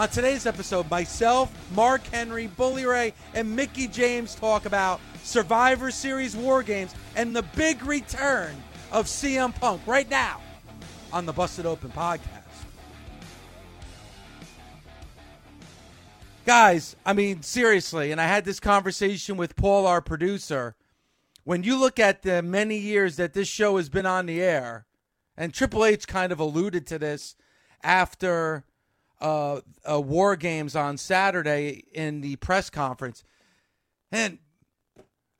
[0.00, 6.34] On today's episode, myself, Mark Henry, Bully Ray, and Mickie James talk about Survivor Series
[6.34, 8.56] War Games and the big return
[8.92, 10.40] of CM Punk right now
[11.12, 12.22] on the Busted Open Podcast.
[16.46, 20.76] Guys, I mean, seriously, and I had this conversation with Paul, our producer.
[21.44, 24.86] When you look at the many years that this show has been on the air,
[25.36, 27.36] and Triple H kind of alluded to this
[27.82, 28.64] after
[29.20, 33.24] uh, uh, War Games on Saturday in the press conference.
[34.12, 34.38] And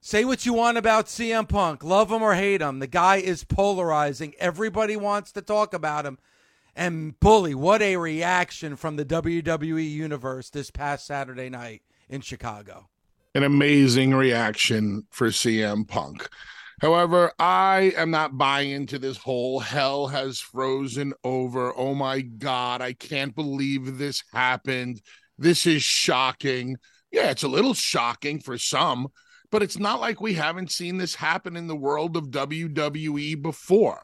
[0.00, 3.44] say what you want about CM Punk, love him or hate him, the guy is
[3.44, 4.34] polarizing.
[4.38, 6.18] Everybody wants to talk about him.
[6.76, 12.88] And Bully, what a reaction from the WWE universe this past Saturday night in Chicago.
[13.34, 16.28] An amazing reaction for CM Punk.
[16.80, 21.76] However, I am not buying into this whole hell has frozen over.
[21.76, 25.02] Oh my God, I can't believe this happened.
[25.36, 26.78] This is shocking.
[27.12, 29.08] Yeah, it's a little shocking for some,
[29.50, 34.00] but it's not like we haven't seen this happen in the world of WWE before.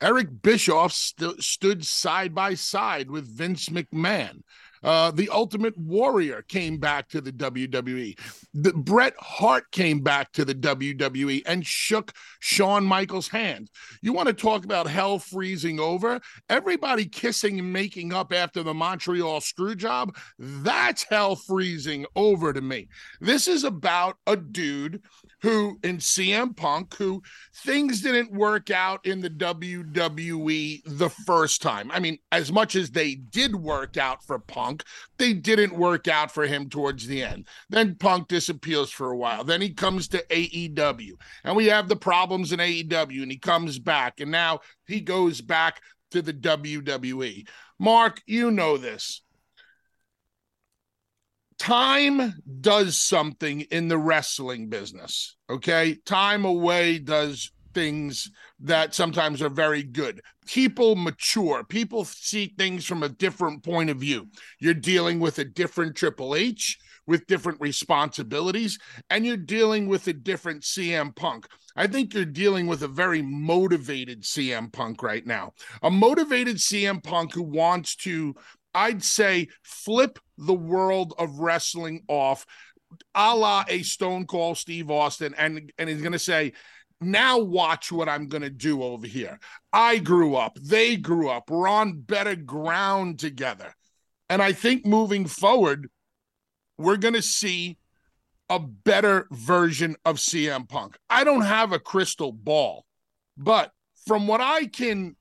[0.00, 4.42] Eric Bischoff st- stood side by side with Vince McMahon.
[4.84, 8.18] Uh, the Ultimate Warrior came back to the WWE.
[8.52, 13.70] The, Bret Hart came back to the WWE and shook Shawn Michaels' hand.
[14.02, 16.20] You want to talk about hell freezing over?
[16.50, 20.16] Everybody kissing and making up after the Montreal screw job?
[20.38, 22.88] That's hell freezing over to me.
[23.20, 25.02] This is about a dude
[25.40, 27.22] who in CM Punk, who
[27.64, 31.90] things didn't work out in the WWE the first time.
[31.90, 34.73] I mean, as much as they did work out for Punk,
[35.18, 37.46] they didn't work out for him towards the end.
[37.68, 39.44] Then Punk disappears for a while.
[39.44, 41.12] Then he comes to AEW,
[41.44, 45.40] and we have the problems in AEW, and he comes back, and now he goes
[45.40, 45.80] back
[46.10, 47.46] to the WWE.
[47.78, 49.22] Mark, you know this
[51.58, 55.36] time does something in the wrestling business.
[55.48, 55.96] Okay.
[56.04, 58.30] Time away does things
[58.60, 60.20] that sometimes are very good.
[60.46, 64.28] People mature, people see things from a different point of view.
[64.60, 68.78] You're dealing with a different Triple H with different responsibilities,
[69.10, 71.46] and you're dealing with a different CM Punk.
[71.76, 75.52] I think you're dealing with a very motivated CM Punk right now.
[75.82, 78.34] A motivated CM Punk who wants to
[78.74, 82.44] I'd say flip the world of wrestling off,
[83.14, 86.52] a la a Stone Cold Steve Austin, and and he's gonna say,
[87.00, 89.38] now watch what I'm gonna do over here.
[89.72, 93.74] I grew up, they grew up, we're on better ground together,
[94.28, 95.88] and I think moving forward,
[96.78, 97.78] we're gonna see
[98.48, 100.96] a better version of CM Punk.
[101.08, 102.84] I don't have a crystal ball,
[103.36, 103.72] but
[104.06, 105.16] from what I can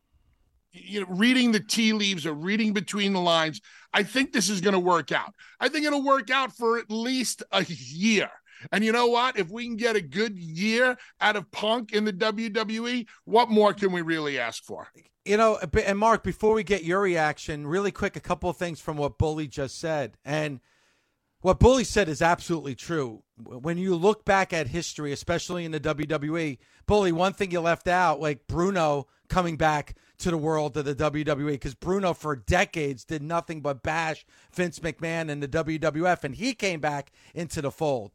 [0.73, 3.61] you know, reading the tea leaves or reading between the lines,
[3.93, 5.33] I think this is going to work out.
[5.59, 8.29] I think it'll work out for at least a year.
[8.71, 9.37] And you know what?
[9.37, 13.73] If we can get a good year out of Punk in the WWE, what more
[13.73, 14.87] can we really ask for?
[15.25, 18.79] You know, and Mark, before we get your reaction, really quick, a couple of things
[18.79, 20.17] from what Bully just said.
[20.25, 20.59] And
[21.41, 23.23] what Bully said is absolutely true.
[23.37, 27.87] When you look back at history, especially in the WWE, Bully, one thing you left
[27.87, 33.03] out, like Bruno coming back to the world of the WWE because Bruno for decades
[33.03, 37.71] did nothing but bash Vince McMahon and the WWF, and he came back into the
[37.71, 38.11] fold.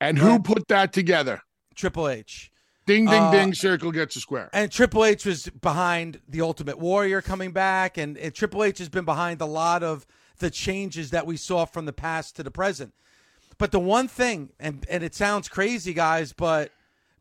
[0.00, 1.42] And who put that together?
[1.74, 2.50] Triple H.
[2.86, 3.54] Ding, ding, Uh, ding.
[3.54, 4.50] Circle gets a square.
[4.52, 8.88] And Triple H was behind the Ultimate Warrior coming back, and, and Triple H has
[8.88, 10.06] been behind a lot of
[10.38, 12.94] the changes that we saw from the past to the present.
[13.58, 16.72] But the one thing, and and it sounds crazy, guys, but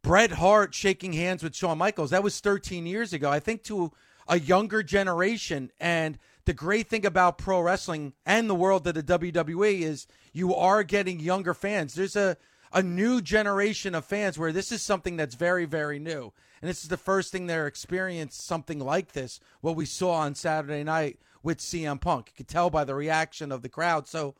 [0.01, 3.29] Bret Hart shaking hands with Shawn Michaels, that was 13 years ago.
[3.29, 3.91] I think to
[4.27, 9.03] a younger generation, and the great thing about pro wrestling and the world of the
[9.03, 11.93] WWE is you are getting younger fans.
[11.93, 12.37] There's a
[12.71, 16.33] a new generation of fans where this is something that's very, very new.
[16.61, 20.35] And this is the first thing they're experienced something like this, what we saw on
[20.35, 22.27] Saturday night with CM Punk.
[22.27, 24.07] You could tell by the reaction of the crowd.
[24.07, 24.35] So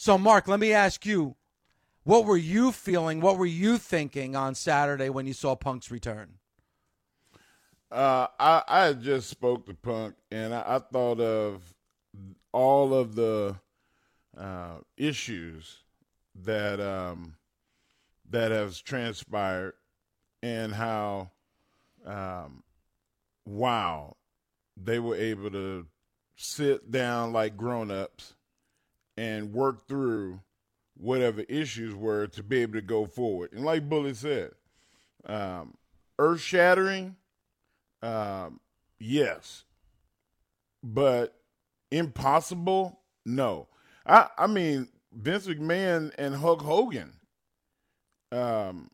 [0.00, 1.34] so Mark, let me ask you,
[2.04, 3.20] what were you feeling?
[3.20, 6.34] What were you thinking on Saturday when you saw Punk's return?
[7.90, 11.74] Uh, I I just spoke to Punk, and I, I thought of
[12.52, 13.56] all of the
[14.36, 15.78] uh, issues
[16.44, 17.34] that um,
[18.30, 19.74] that has transpired,
[20.42, 21.30] and how
[22.06, 22.62] um,
[23.46, 24.16] wow
[24.76, 25.86] they were able to
[26.36, 28.34] sit down like grown-ups
[29.16, 30.40] and work through
[30.96, 33.52] whatever issues were to be able to go forward.
[33.52, 34.52] And like Bully said,
[35.26, 35.74] um,
[36.18, 37.16] earth-shattering
[38.02, 38.60] um,
[38.98, 39.64] yes,
[40.82, 41.34] but
[41.90, 43.00] impossible?
[43.24, 43.68] No.
[44.06, 47.14] I I mean Vince McMahon and Hulk Hogan,
[48.32, 48.90] um,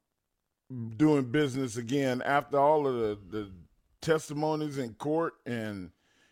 [0.97, 3.51] doing business again after all of the the
[4.01, 5.91] testimonies in court and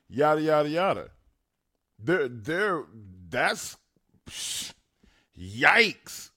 [0.09, 1.11] yada yada yada.
[1.99, 2.85] There, there.
[3.31, 3.77] that's
[5.39, 6.31] yikes.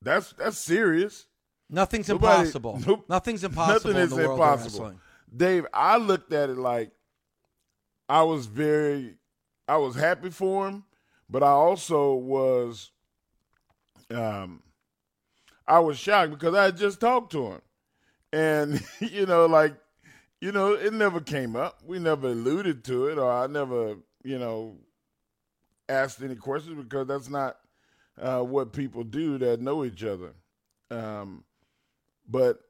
[0.00, 1.26] That's that's serious.
[1.70, 2.80] Nothing's Nobody- impossible.
[2.86, 3.04] nope.
[3.08, 3.74] Nothing's impossible.
[3.74, 4.94] Nothing in is the world impossible.
[5.34, 6.90] Dave, I looked at it like
[8.08, 9.16] I was very
[9.66, 10.84] I was happy for him,
[11.30, 12.90] but I also was
[14.10, 14.62] um
[15.66, 17.62] I was shocked because I just talked to him.
[18.32, 19.74] And you know, like,
[20.40, 21.80] you know, it never came up.
[21.84, 24.76] We never alluded to it or I never, you know,
[25.88, 27.58] asked any questions because that's not
[28.20, 30.34] uh, what people do that know each other.
[30.90, 31.44] Um,
[32.28, 32.60] but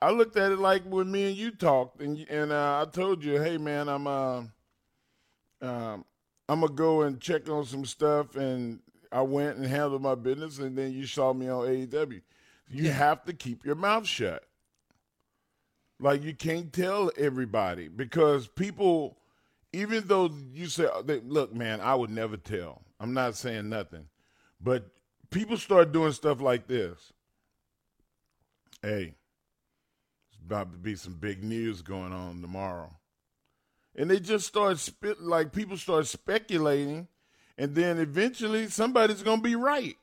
[0.00, 3.24] I looked at it like when me and you talked, and and uh, I told
[3.24, 4.42] you, hey man, I'm uh,
[5.62, 6.04] um,
[6.48, 8.80] I'm gonna go and check on some stuff, and
[9.14, 12.20] I went and handled my business, and then you saw me on AEW.
[12.68, 14.42] You have to keep your mouth shut.
[16.00, 19.16] Like you can't tell everybody because people,
[19.72, 23.68] even though you say, uh, they, "Look, man, I would never tell." I'm not saying
[23.68, 24.08] nothing,
[24.60, 24.90] but
[25.30, 27.12] people start doing stuff like this.
[28.82, 29.14] Hey,
[30.28, 32.96] it's about to be some big news going on tomorrow.
[33.94, 37.06] And they just start spit like people start speculating,
[37.56, 39.96] and then eventually somebody's gonna be right.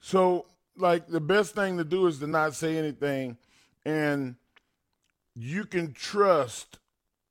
[0.00, 0.46] So,
[0.76, 3.36] like the best thing to do is to not say anything,
[3.84, 4.36] and
[5.34, 6.78] you can trust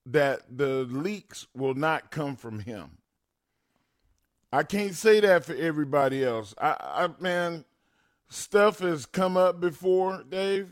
[0.06, 2.97] that the leaks will not come from him.
[4.51, 6.53] I can't say that for everybody else.
[6.59, 7.65] I, I man,
[8.30, 10.69] stuff has come up before, Dave.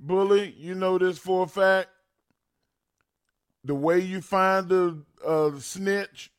[0.00, 1.88] Bully, you know this for a fact.
[3.64, 5.02] The way you find the
[5.60, 6.30] snitch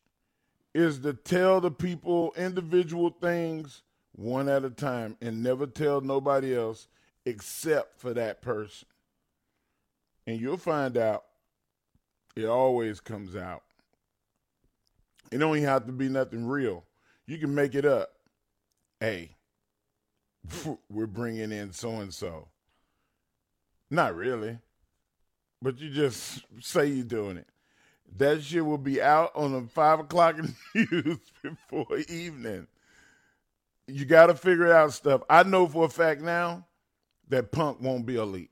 [0.74, 3.84] is to tell the people individual things
[4.16, 6.88] one at a time and never tell nobody else
[7.26, 8.88] except for that person.
[10.28, 11.24] And you'll find out
[12.36, 13.64] it always comes out.
[15.32, 16.84] It don't even have to be nothing real.
[17.26, 18.10] You can make it up.
[19.00, 19.36] Hey,
[20.90, 22.48] we're bringing in so and so.
[23.92, 24.58] Not really,
[25.62, 27.48] but you just say you're doing it.
[28.18, 30.36] That shit will be out on the five o'clock
[30.76, 32.68] news before evening.
[33.88, 35.22] You got to figure out stuff.
[35.30, 36.66] I know for a fact now
[37.30, 38.52] that Punk won't be a leak.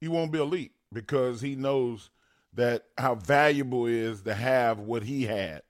[0.00, 2.10] He won't be a leak because he knows
[2.52, 5.62] that how valuable it is to have what he had,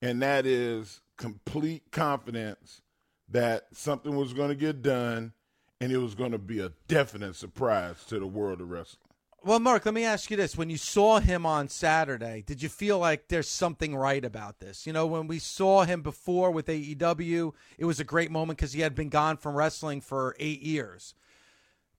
[0.00, 2.82] and that is complete confidence
[3.28, 5.32] that something was going to get done
[5.80, 9.01] and it was going to be a definite surprise to the world of wrestling.
[9.44, 10.56] Well, Mark, let me ask you this.
[10.56, 14.86] When you saw him on Saturday, did you feel like there's something right about this?
[14.86, 18.72] You know, when we saw him before with AEW, it was a great moment because
[18.72, 21.16] he had been gone from wrestling for eight years.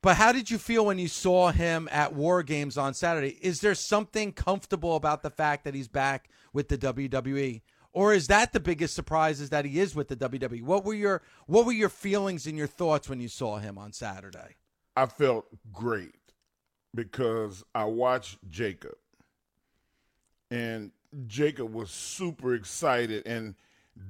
[0.01, 3.37] But how did you feel when you saw him at War Games on Saturday?
[3.41, 7.61] Is there something comfortable about the fact that he's back with the WWE?
[7.91, 10.63] Or is that the biggest surprise is that he is with the WWE?
[10.63, 13.91] What were your what were your feelings and your thoughts when you saw him on
[13.91, 14.55] Saturday?
[14.95, 16.15] I felt great
[16.93, 18.95] because I watched Jacob.
[20.51, 20.91] And
[21.27, 23.55] Jacob was super excited and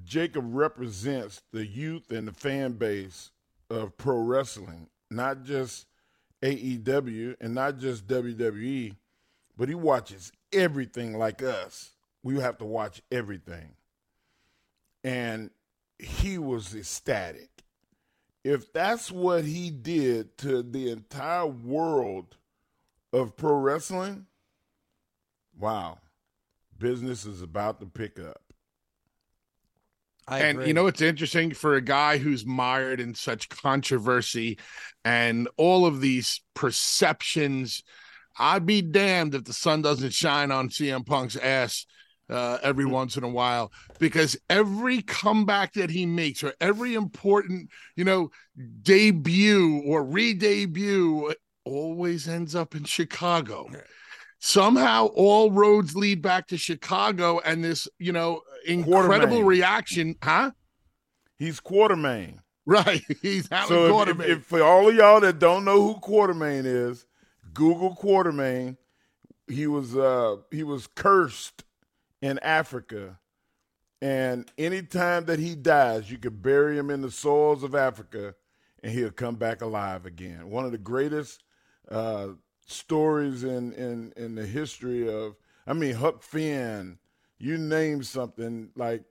[0.06, 3.32] Jacob represents the youth and the fan base
[3.70, 5.86] of pro wrestling not just
[6.42, 8.96] AEW and not just WWE,
[9.58, 11.92] but he watches everything like us.
[12.22, 13.76] We have to watch everything.
[15.04, 15.52] And
[16.00, 17.50] he was ecstatic.
[18.44, 22.36] If that's what he did to the entire world
[23.14, 24.26] of pro wrestling,
[25.58, 26.00] wow,
[26.78, 28.42] business is about to pick up.
[30.28, 30.68] I and agree.
[30.68, 31.54] you know it's interesting?
[31.54, 34.58] For a guy who's mired in such controversy
[35.06, 37.84] and all of these perceptions
[38.40, 41.86] i'd be damned if the sun doesn't shine on cm punk's ass
[42.30, 43.72] uh, every once in a while.
[44.00, 48.32] Because every comeback that he makes or every important you know
[48.82, 51.34] debut or re-debut
[51.66, 53.70] always ends up in chicago
[54.40, 60.52] somehow all roads lead back to chicago and this you know incredible reaction huh
[61.44, 62.38] He's Quartermain.
[62.66, 63.02] Right.
[63.22, 64.24] He's Alan So if, Quartermain.
[64.26, 67.06] if, if for all of y'all that don't know who Quartermain is,
[67.54, 68.78] Google Quartermain.
[69.48, 71.66] He was uh he was cursed
[72.22, 73.20] in Africa.
[74.02, 78.36] And anytime that he dies, you could bury him in the soils of Africa
[78.82, 80.50] and he'll come back alive again.
[80.50, 81.44] One of the greatest
[81.90, 82.30] uh
[82.66, 85.36] stories in in in the history of
[85.68, 86.98] I mean Huck Finn,
[87.38, 89.04] you name something like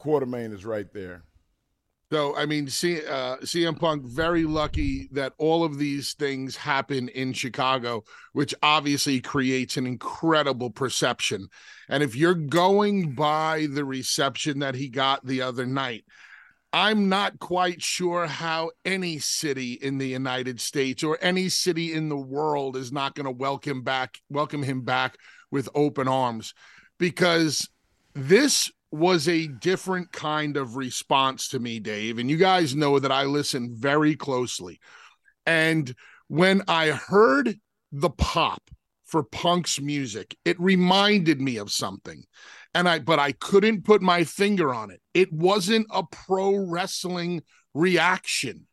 [0.00, 1.24] Quartermain is right there.
[2.10, 7.08] so, I mean, C, uh, CM Punk very lucky that all of these things happen
[7.10, 11.48] in Chicago, which obviously creates an incredible perception.
[11.88, 16.04] And if you're going by the reception that he got the other night,
[16.72, 22.08] I'm not quite sure how any city in the United States or any city in
[22.08, 25.16] the world is not going to welcome back welcome him back
[25.50, 26.52] with open arms
[26.98, 27.68] because
[28.14, 32.18] this was a different kind of response to me, Dave.
[32.18, 34.80] And you guys know that I listen very closely.
[35.46, 35.94] And
[36.28, 37.56] when I heard
[37.92, 38.70] the pop
[39.04, 42.24] for Punk's music, it reminded me of something.
[42.74, 45.00] And I, but I couldn't put my finger on it.
[45.14, 47.42] It wasn't a pro wrestling
[47.74, 48.66] reaction.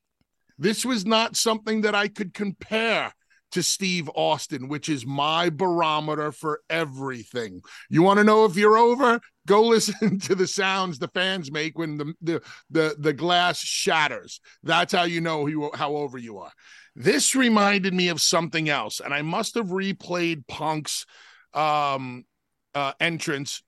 [0.57, 3.13] This was not something that I could compare
[3.51, 7.61] to Steve Austin, which is my barometer for everything.
[7.89, 9.21] You want to know if you're over?
[9.47, 14.41] Go listen to the sounds the fans make when the the the, the glass shatters.
[14.63, 16.51] That's how you know you, how over you are.
[16.95, 21.05] This reminded me of something else, and I must have replayed Punk's
[21.53, 22.25] um,
[22.73, 23.63] uh, entrance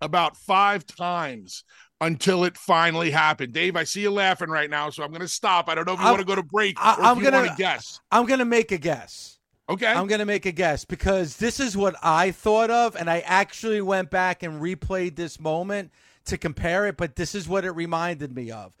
[0.00, 1.64] about five times
[2.00, 3.52] until it finally happened.
[3.52, 5.68] Dave, I see you laughing right now, so I'm going to stop.
[5.68, 7.18] I don't know if you I'm- want to go to break I- or if I'm
[7.18, 8.00] you gonna- want to guess.
[8.10, 9.38] I'm gonna make a guess.
[9.68, 9.86] Okay.
[9.86, 13.20] I'm going to make a guess because this is what I thought of, and I
[13.20, 15.90] actually went back and replayed this moment
[16.26, 18.74] to compare it, but this is what it reminded me of.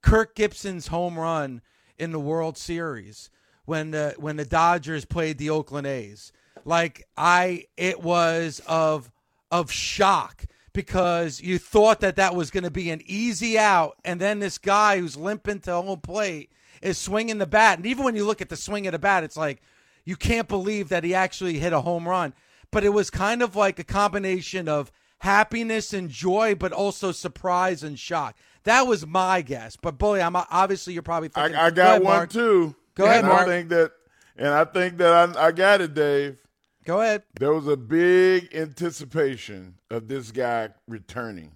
[0.00, 1.60] Kirk Gibson's home run
[1.98, 3.28] in the World Series
[3.66, 6.32] when the when the Dodgers played the Oakland A's.
[6.64, 9.12] Like I it was of
[9.50, 14.20] of shock because you thought that that was going to be an easy out and
[14.20, 16.50] then this guy who's limping to home plate
[16.80, 19.24] is swinging the bat and even when you look at the swing of the bat
[19.24, 19.60] it's like
[20.04, 22.34] you can't believe that he actually hit a home run.
[22.70, 27.82] But it was kind of like a combination of happiness and joy, but also surprise
[27.82, 28.36] and shock.
[28.64, 29.76] That was my guess.
[29.76, 31.56] But boy, I'm obviously you're probably thinking.
[31.56, 32.30] I, I Go got ahead, one Mark.
[32.30, 32.74] too.
[32.94, 33.42] Go ahead, and Mark.
[33.42, 33.92] I think that,
[34.36, 36.38] and I think that I, I got it, Dave.
[36.84, 37.24] Go ahead.
[37.38, 41.52] There was a big anticipation of this guy returning.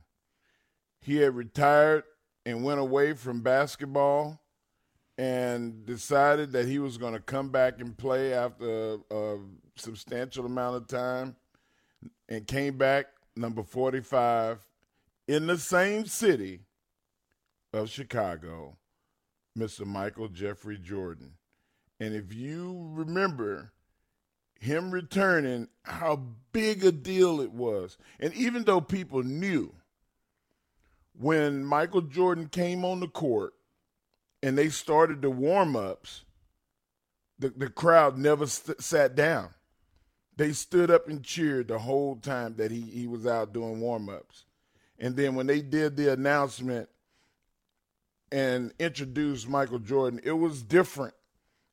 [1.00, 2.04] He had retired
[2.44, 4.40] and went away from basketball
[5.16, 9.38] and decided that he was going to come back and play after a, a
[9.76, 11.36] substantial amount of time
[12.28, 14.66] and came back number 45
[15.26, 16.60] in the same city
[17.72, 18.76] of Chicago,
[19.58, 19.86] Mr.
[19.86, 21.34] Michael Jeffrey Jordan.
[21.98, 23.72] And if you remember
[24.64, 27.98] him returning, how big a deal it was.
[28.18, 29.74] And even though people knew
[31.18, 33.52] when Michael Jordan came on the court
[34.42, 36.24] and they started the warm ups,
[37.38, 39.50] the, the crowd never st- sat down.
[40.36, 44.08] They stood up and cheered the whole time that he, he was out doing warm
[44.08, 44.44] ups.
[44.98, 46.88] And then when they did the announcement
[48.32, 51.14] and introduced Michael Jordan, it was different.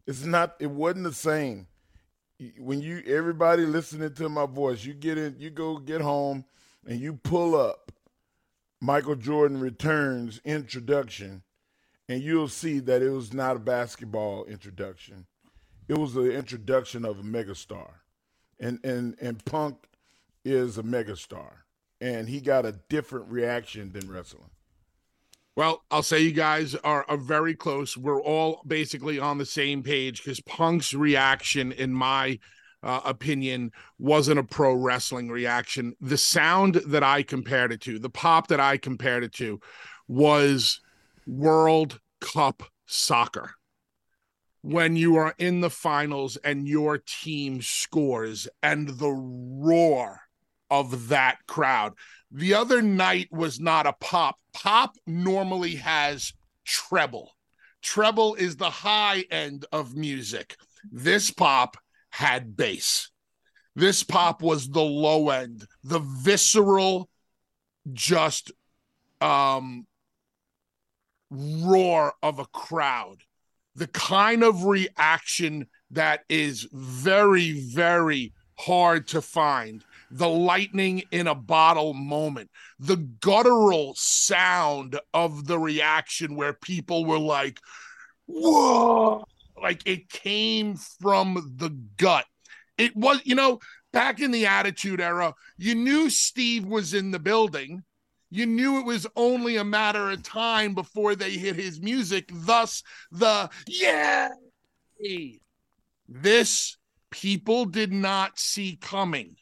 [0.06, 1.68] It's not, it wasn't the same.
[2.58, 6.46] When you, everybody listening to my voice, you get in, you go get home
[6.88, 7.92] and you pull up
[8.80, 11.44] Michael Jordan returns introduction,
[12.10, 15.28] and you'll see that it was not a basketball introduction.
[15.88, 17.92] It was the introduction of a megastar.
[18.60, 19.78] And and and Punk
[20.44, 21.52] is a megastar.
[22.00, 24.50] And he got a different reaction than wrestling.
[25.62, 27.96] Well, I'll say you guys are, are very close.
[27.96, 32.40] We're all basically on the same page because Punk's reaction, in my
[32.82, 35.94] uh, opinion, wasn't a pro wrestling reaction.
[36.02, 39.60] The sound that I compared it to, the pop that I compared it to,
[40.08, 40.82] was
[41.28, 43.52] World Cup soccer.
[44.64, 50.22] When you are in the finals and your team scores and the roar
[50.72, 51.94] of that crowd.
[52.32, 54.38] The other night was not a pop.
[54.54, 56.34] Pop normally has
[56.66, 57.36] treble.
[57.82, 60.56] Treble is the high end of music.
[60.92, 61.78] This pop
[62.10, 63.10] had bass.
[63.76, 67.10] This pop was the low end, the visceral,
[67.92, 68.52] just
[69.20, 69.86] um,
[71.30, 73.18] roar of a crowd.
[73.76, 81.36] The kind of reaction that is very, very hard to find the lightning in a
[81.36, 82.50] bottle moment,
[82.80, 87.60] the guttural sound of the reaction where people were like,
[88.28, 89.24] whoa,
[89.62, 92.26] like it came from the gut.
[92.78, 93.60] It was, you know,
[93.94, 97.84] back in the Attitude Era, you knew Steve was in the building.
[98.30, 102.82] You knew it was only a matter of time before they hit his music, thus
[103.12, 104.30] the yeah.
[106.08, 106.78] This
[107.10, 109.36] people did not see coming.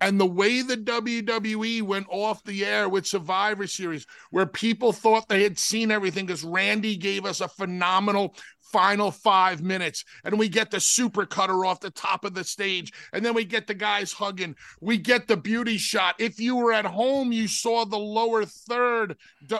[0.00, 5.28] And the way the WWE went off the air with Survivor Series, where people thought
[5.28, 8.34] they had seen everything because Randy gave us a phenomenal
[8.72, 10.04] final five minutes.
[10.24, 12.92] And we get the super cutter off the top of the stage.
[13.12, 14.56] And then we get the guys hugging.
[14.80, 16.16] We get the beauty shot.
[16.18, 19.16] If you were at home, you saw the lower third,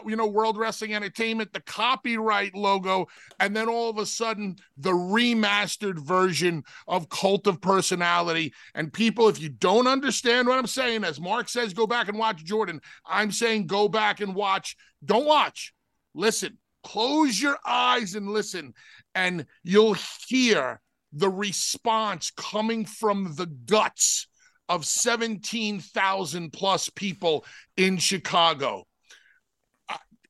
[0.06, 3.06] you know, World Wrestling Entertainment, the copyright logo.
[3.40, 8.52] And then all of a sudden, the remastered version of Cult of Personality.
[8.74, 12.18] And people, if you don't understand what I'm saying, as Mark says, go back and
[12.18, 12.80] watch Jordan.
[13.06, 14.76] I'm saying go back and watch.
[15.04, 15.72] Don't watch.
[16.14, 18.72] Listen Close your eyes and listen,
[19.12, 19.96] and you'll
[20.28, 20.80] hear
[21.12, 24.28] the response coming from the guts
[24.68, 27.44] of 17,000 plus people
[27.76, 28.84] in Chicago.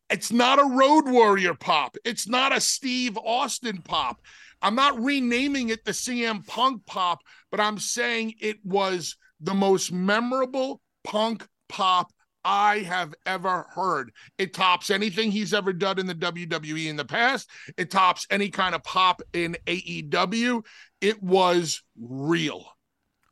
[0.09, 1.99] It's not a Road Warrior pop.
[2.07, 4.23] It's not a Steve Austin pop.
[4.63, 7.19] I'm not renaming it the CM Punk pop,
[7.51, 12.11] but I'm saying it was the most memorable punk pop
[12.47, 14.13] I have ever heard.
[14.39, 17.51] It tops anything he's ever done in the WWE in the past.
[17.77, 20.65] It tops any kind of pop in AEW.
[21.01, 22.65] It was real.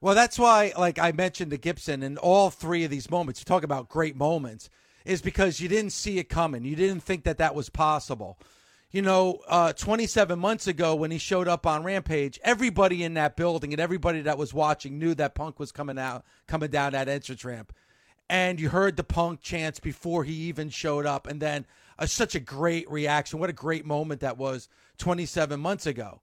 [0.00, 3.44] Well, that's why, like I mentioned to Gibson, in all three of these moments, you
[3.44, 4.68] talk about great moments,
[5.04, 6.64] is because you didn't see it coming.
[6.64, 8.36] You didn't think that that was possible.
[8.90, 13.36] You know, uh, 27 months ago when he showed up on Rampage, everybody in that
[13.36, 17.08] building and everybody that was watching knew that Punk was coming out, coming down that
[17.08, 17.72] entrance ramp
[18.28, 21.66] and you heard the punk chants before he even showed up and then
[21.98, 23.38] uh, such a great reaction.
[23.38, 26.20] What a great moment that was 27 months ago.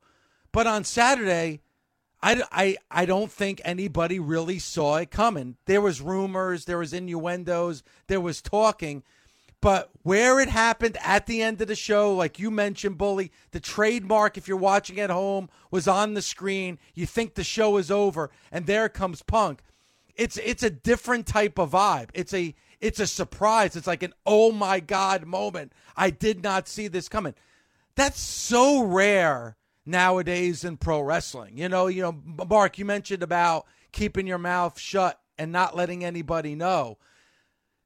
[0.52, 1.62] But on saturday
[2.24, 5.58] I, I, I don't think anybody really saw it coming.
[5.66, 9.04] There was rumors there was innuendos there was talking.
[9.60, 13.60] But where it happened at the end of the show like you mentioned bully the
[13.60, 16.80] trademark if you're watching at home was on the screen.
[16.96, 19.62] You think the show is over and there comes punk
[20.16, 22.10] it's it's a different type of vibe.
[22.14, 23.76] It's a it's a surprise.
[23.76, 25.74] It's like an oh my god moment.
[25.96, 27.36] I did not see this coming.
[27.96, 31.58] That's so rare nowadays in pro wrestling.
[31.58, 36.04] You know, you know, Mark, you mentioned about keeping your mouth shut and not letting
[36.04, 36.98] anybody know.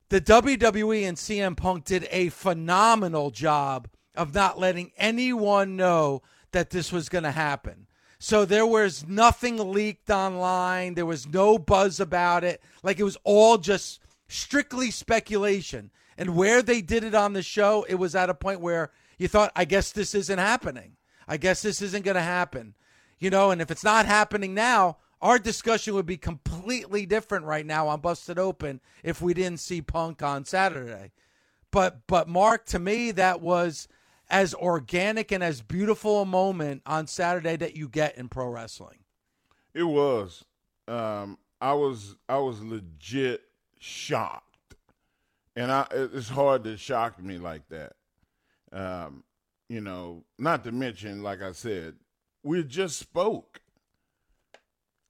[0.10, 6.70] The WWE and CM Punk did a phenomenal job of not letting anyone know that
[6.70, 7.85] this was going to happen.
[8.26, 10.96] So there was nothing leaked online.
[10.96, 12.60] There was no buzz about it.
[12.82, 15.92] Like it was all just strictly speculation.
[16.18, 19.28] And where they did it on the show, it was at a point where you
[19.28, 20.94] thought, I guess this isn't happening.
[21.28, 22.74] I guess this isn't going to happen.
[23.20, 27.64] You know, and if it's not happening now, our discussion would be completely different right
[27.64, 31.12] now on Busted Open if we didn't see Punk on Saturday.
[31.70, 33.88] But but Mark, to me, that was
[34.30, 39.00] as organic and as beautiful a moment on Saturday that you get in pro wrestling.
[39.74, 40.44] It was.
[40.88, 43.42] Um, I was I was legit
[43.80, 44.76] shocked,
[45.56, 47.94] and I it's hard to shock me like that.
[48.72, 49.24] Um,
[49.70, 51.96] you know, not to mention, like I said,
[52.44, 53.62] we just spoke.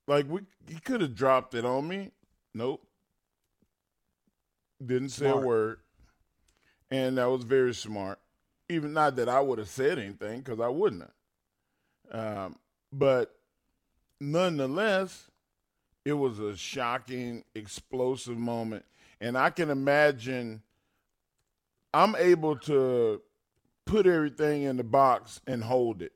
[0.08, 2.12] Like we, he could have dropped it on me.
[2.54, 2.86] Nope.
[4.86, 5.44] Didn't say smart.
[5.44, 5.80] a word,
[6.92, 8.20] and that was very smart
[8.70, 12.46] even not that I would have said anything because I wouldn't have.
[12.48, 12.56] Um,
[12.92, 13.36] but
[14.20, 15.30] nonetheless,
[16.04, 18.86] it was a shocking, explosive moment.
[19.20, 20.62] And I can imagine,
[21.94, 23.22] I'm able to
[23.86, 26.12] put everything in the box and hold it.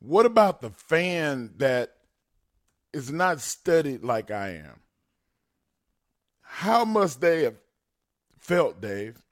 [0.00, 1.94] What about the fan that
[2.92, 4.80] is not studied like I am?
[6.40, 7.56] How must they have
[8.38, 9.22] felt, Dave?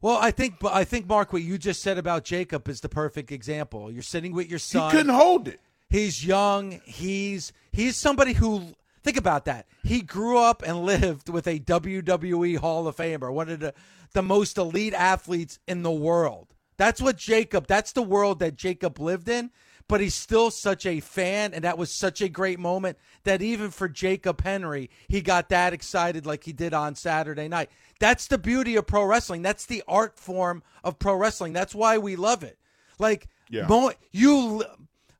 [0.00, 3.32] Well, I think I think Mark, what you just said about Jacob is the perfect
[3.32, 3.90] example.
[3.90, 4.90] You're sitting with your son.
[4.90, 5.60] He couldn't hold it.
[5.88, 6.80] He's young.
[6.84, 9.66] He's he's somebody who think about that.
[9.82, 13.74] He grew up and lived with a WWE Hall of Famer, one of the
[14.12, 16.54] the most elite athletes in the world.
[16.76, 17.66] That's what Jacob.
[17.66, 19.50] That's the world that Jacob lived in.
[19.88, 23.70] But he's still such a fan, and that was such a great moment that even
[23.70, 27.70] for Jacob Henry, he got that excited like he did on Saturday night.
[28.00, 29.42] That's the beauty of pro wrestling.
[29.42, 31.52] That's the art form of pro wrestling.
[31.52, 32.58] That's why we love it.
[32.98, 33.66] Like, Yeah.
[33.68, 34.64] mo- you,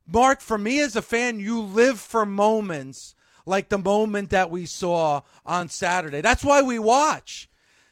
[0.05, 4.65] Mark, for me as a fan, you live for moments like the moment that we
[4.65, 6.19] saw on Saturday.
[6.19, 7.49] That's why we watch.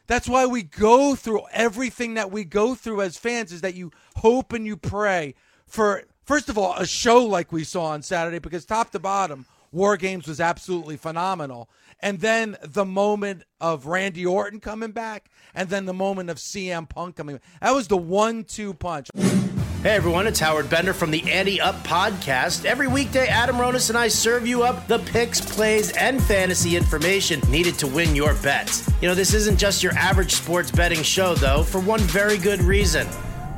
[0.07, 3.91] That's why we go through everything that we go through as fans is that you
[4.17, 5.33] hope and you pray
[5.65, 9.45] for first of all a show like we saw on Saturday because top to bottom
[9.71, 11.69] War Games was absolutely phenomenal.
[11.99, 16.87] And then the moment of Randy Orton coming back and then the moment of CM
[16.87, 17.41] Punk coming.
[17.61, 19.09] That was the one-two punch.
[19.83, 22.65] Hey everyone, it's Howard Bender from the Ante Up Podcast.
[22.65, 27.39] Every weekday, Adam Ronis and I serve you up the picks, plays, and fantasy information
[27.51, 28.89] needed to win your bets.
[29.01, 32.61] You know, this isn't just your average sports betting show, though, for one very good
[32.61, 33.07] reason.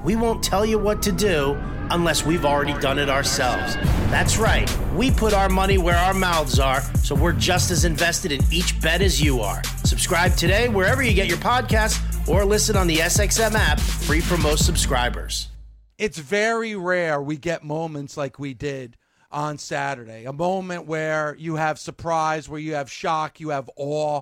[0.03, 1.57] We won't tell you what to do
[1.91, 3.75] unless we've already done it ourselves.
[4.09, 8.31] That's right, we put our money where our mouths are, so we're just as invested
[8.31, 9.63] in each bet as you are.
[9.83, 14.37] Subscribe today wherever you get your podcasts or listen on the SXM app, free for
[14.37, 15.49] most subscribers.
[15.97, 18.95] it's very rare we get moments like we did
[19.31, 20.25] on Saturday.
[20.25, 24.21] A moment where you have surprise, where you have shock, you have awe,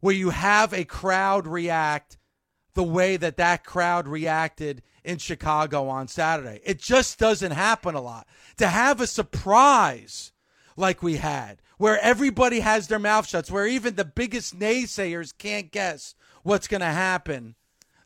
[0.00, 2.18] where you have a crowd react
[2.74, 6.60] the way that that crowd reacted in Chicago on Saturday.
[6.64, 8.26] It just doesn't happen a lot.
[8.58, 10.32] To have a surprise
[10.76, 15.70] like we had, where everybody has their mouth shut, where even the biggest naysayers can't
[15.70, 17.56] guess what's going to happen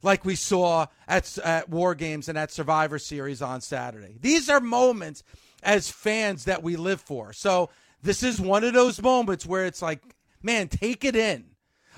[0.02, 4.16] like we saw at, at War Games and at Survivor Series on Saturday.
[4.20, 5.22] These are moments
[5.62, 7.32] as fans that we live for.
[7.32, 7.70] So
[8.02, 10.00] this is one of those moments where it's like,
[10.42, 11.44] man, take it in,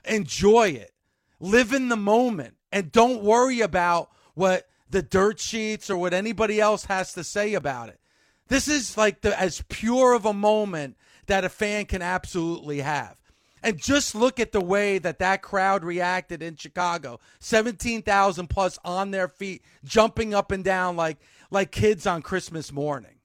[0.05, 0.93] enjoy it,
[1.39, 6.61] live in the moment, and don't worry about what the dirt sheets or what anybody
[6.61, 8.01] else has to say about it.
[8.49, 13.17] This is like the as pure of a moment that a fan can absolutely have.
[13.63, 17.19] And just look at the way that that crowd reacted in Chicago.
[17.41, 21.19] 17,000 plus on their feet, jumping up and down like
[21.51, 23.17] like kids on Christmas morning.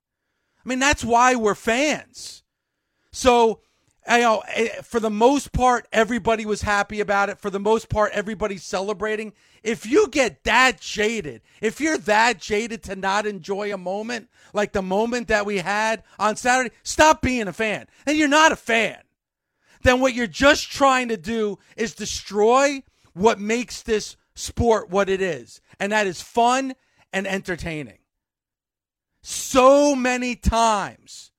[0.63, 2.43] I mean, that's why we're fans.
[3.11, 3.61] So,
[4.09, 7.39] you know, eh, for the most part, everybody was happy about it.
[7.39, 9.33] For the most part, everybody's celebrating.
[9.63, 14.73] If you get that jaded, if you're that jaded to not enjoy a moment like
[14.73, 17.87] the moment that we had on Saturday, stop being a fan.
[18.05, 18.97] And you're not a fan.
[19.83, 25.21] Then what you're just trying to do is destroy what makes this sport what it
[25.21, 25.61] is.
[25.79, 26.73] And that is fun
[27.11, 27.99] and entertaining.
[29.21, 31.31] So many times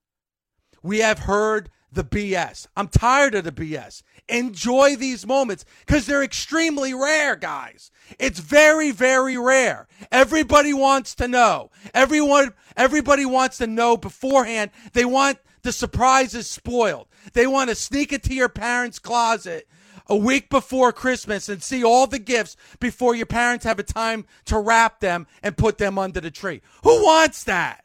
[0.83, 2.67] we have heard the BS.
[2.77, 4.03] I'm tired of the BS.
[4.29, 7.91] Enjoy these moments because they're extremely rare, guys.
[8.19, 9.87] It's very, very rare.
[10.11, 11.71] Everybody wants to know.
[11.93, 14.71] Everyone, everybody wants to know beforehand.
[14.93, 17.09] They want the surprises spoiled.
[17.33, 19.69] They want to sneak into your parents' closet
[20.07, 24.27] a week before Christmas and see all the gifts before your parents have a time
[24.45, 26.61] to wrap them and put them under the tree.
[26.83, 27.84] Who wants that?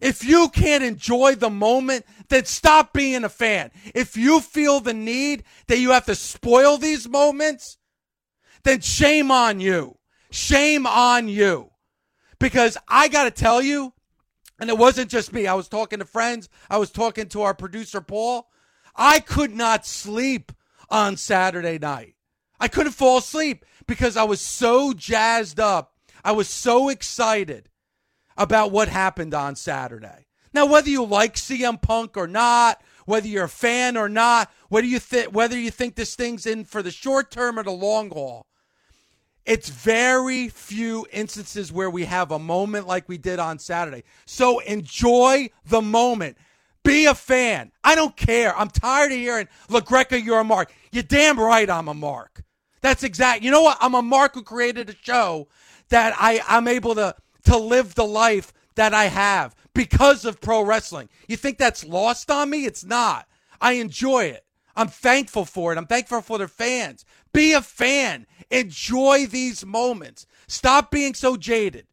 [0.00, 3.70] If you can't enjoy the moment, then stop being a fan.
[3.94, 7.78] If you feel the need that you have to spoil these moments,
[8.64, 9.98] then shame on you.
[10.30, 11.70] Shame on you.
[12.38, 13.92] Because I got to tell you,
[14.58, 17.54] and it wasn't just me, I was talking to friends, I was talking to our
[17.54, 18.48] producer, Paul.
[18.96, 20.52] I could not sleep
[20.90, 22.14] on Saturday night.
[22.60, 25.94] I couldn't fall asleep because I was so jazzed up.
[26.24, 27.68] I was so excited
[28.36, 30.26] about what happened on Saturday.
[30.52, 34.86] Now, whether you like CM Punk or not, whether you're a fan or not, whether
[34.86, 38.10] you think whether you think this thing's in for the short term or the long
[38.10, 38.46] haul,
[39.44, 44.04] it's very few instances where we have a moment like we did on Saturday.
[44.24, 46.38] So enjoy the moment.
[46.82, 47.72] Be a fan.
[47.82, 48.56] I don't care.
[48.56, 50.72] I'm tired of hearing, LaGreca, you're a mark.
[50.92, 52.42] You're damn right I'm a mark.
[52.82, 53.42] That's exact.
[53.42, 53.78] You know what?
[53.80, 55.48] I'm a mark who created a show
[55.88, 60.62] that I, I'm able to, to live the life that I have because of pro
[60.62, 61.08] wrestling.
[61.28, 62.64] You think that's lost on me?
[62.64, 63.28] It's not.
[63.60, 64.44] I enjoy it.
[64.76, 65.78] I'm thankful for it.
[65.78, 67.04] I'm thankful for the fans.
[67.32, 68.26] Be a fan.
[68.50, 70.26] Enjoy these moments.
[70.48, 71.86] Stop being so jaded.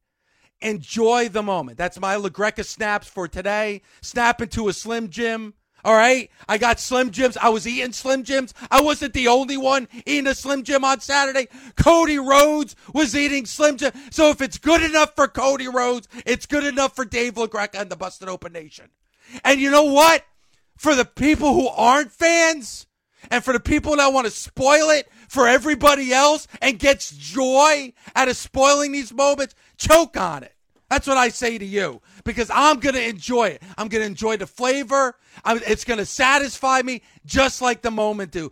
[0.62, 1.78] Enjoy the moment.
[1.78, 3.82] That's my LaGreca snaps for today.
[4.02, 5.54] Snap into a Slim Jim.
[5.84, 6.30] All right.
[6.48, 7.38] I got Slim Jims.
[7.38, 8.54] I was eating Slim Jims.
[8.70, 11.48] I wasn't the only one eating a Slim Jim on Saturday.
[11.76, 13.92] Cody Rhodes was eating Slim Jim.
[14.12, 17.90] So if it's good enough for Cody Rhodes, it's good enough for Dave LaGreca and
[17.90, 18.90] the Busted Open Nation.
[19.44, 20.24] And you know what?
[20.78, 22.88] For the people who aren't fans
[23.30, 27.94] and for the people that want to spoil it for everybody else and gets joy
[28.16, 30.56] out of spoiling these moments, choke on it.
[30.92, 33.64] That's what I say to you because I'm going to enjoy it.
[33.78, 35.16] I'm going to enjoy the flavor.
[35.46, 38.52] I'm, it's going to satisfy me just like the moment do.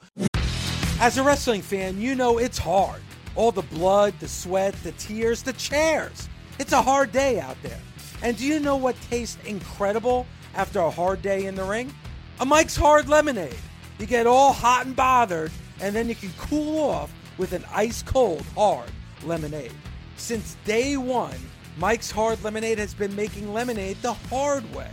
[1.01, 3.01] As a wrestling fan, you know it's hard.
[3.35, 6.29] All the blood, the sweat, the tears, the chairs.
[6.59, 7.81] It's a hard day out there.
[8.23, 10.25] And do you know what tastes incredible
[10.55, 11.93] after a hard day in the ring?
[12.39, 13.53] A Mike's Hard Lemonade.
[13.99, 18.01] You get all hot and bothered, and then you can cool off with an ice
[18.01, 18.89] cold, hard
[19.25, 19.73] lemonade.
[20.15, 21.35] Since day one,
[21.79, 24.91] Mike's Hard Lemonade has been making lemonade the hard way.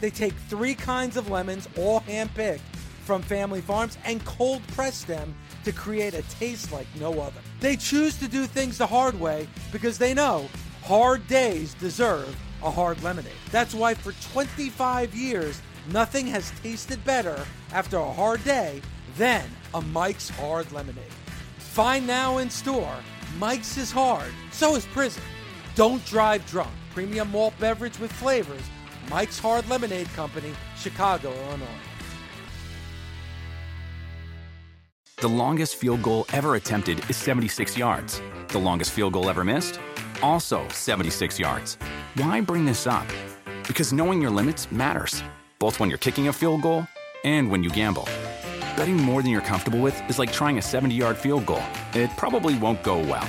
[0.00, 2.60] They take three kinds of lemons, all handpicked
[3.04, 7.40] from family farms, and cold press them to create a taste like no other.
[7.58, 10.48] They choose to do things the hard way because they know
[10.84, 13.32] hard days deserve a hard lemonade.
[13.50, 18.80] That's why for 25 years, nothing has tasted better after a hard day
[19.16, 21.12] than a Mike's Hard Lemonade.
[21.58, 22.94] Find now in store.
[23.38, 25.22] Mike's is hard, so is prison.
[25.78, 26.72] Don't drive drunk.
[26.92, 28.68] Premium malt beverage with flavors.
[29.08, 31.66] Mike's Hard Lemonade Company, Chicago, Illinois.
[35.18, 38.20] The longest field goal ever attempted is 76 yards.
[38.48, 39.78] The longest field goal ever missed?
[40.20, 41.78] Also 76 yards.
[42.16, 43.06] Why bring this up?
[43.68, 45.22] Because knowing your limits matters,
[45.60, 46.88] both when you're kicking a field goal
[47.22, 48.08] and when you gamble.
[48.76, 51.62] Betting more than you're comfortable with is like trying a 70 yard field goal,
[51.94, 53.28] it probably won't go well.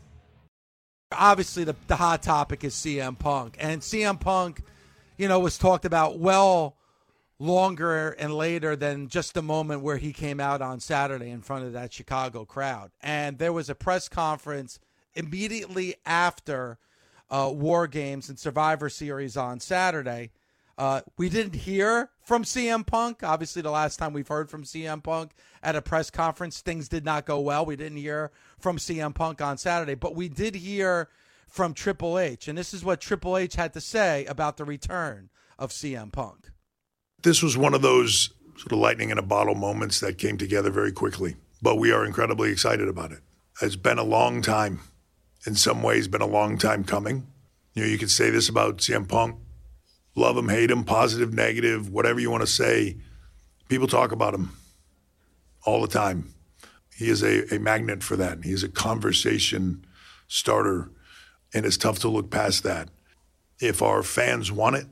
[1.11, 3.57] obviously the, the hot topic is CM Punk.
[3.59, 4.61] And CM Punk,
[5.17, 6.75] you know, was talked about well
[7.39, 11.65] longer and later than just the moment where he came out on Saturday in front
[11.65, 12.91] of that Chicago crowd.
[13.01, 14.79] And there was a press conference
[15.15, 16.77] immediately after
[17.29, 20.31] uh, War Games and Survivor Series on Saturday.
[20.77, 23.23] Uh, we didn't hear from CM Punk.
[23.23, 27.03] Obviously, the last time we've heard from CM Punk at a press conference, things did
[27.03, 27.65] not go well.
[27.65, 31.09] We didn't hear from CM Punk on Saturday, but we did hear
[31.49, 32.47] from Triple H.
[32.47, 36.51] And this is what Triple H had to say about the return of CM Punk.
[37.21, 40.69] This was one of those sort of lightning in a bottle moments that came together
[40.69, 43.19] very quickly, but we are incredibly excited about it.
[43.61, 44.79] It's been a long time,
[45.45, 47.27] in some ways, been a long time coming.
[47.73, 49.35] You know, you could say this about CM Punk
[50.15, 52.97] love him, hate him, positive, negative, whatever you want to say.
[53.69, 54.51] People talk about him
[55.65, 56.33] all the time.
[56.95, 58.43] He is a, a magnet for that.
[58.43, 59.85] He is a conversation
[60.27, 60.91] starter,
[61.53, 62.89] and it's tough to look past that.
[63.59, 64.87] If our fans want it,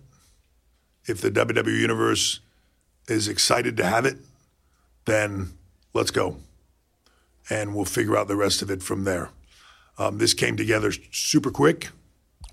[1.05, 2.39] if the WWE Universe
[3.07, 4.17] is excited to have it,
[5.05, 5.51] then
[5.93, 6.37] let's go.
[7.49, 9.31] And we'll figure out the rest of it from there.
[9.97, 11.89] Um, this came together super quick,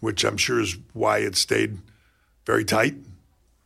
[0.00, 1.78] which I'm sure is why it stayed
[2.46, 2.94] very tight.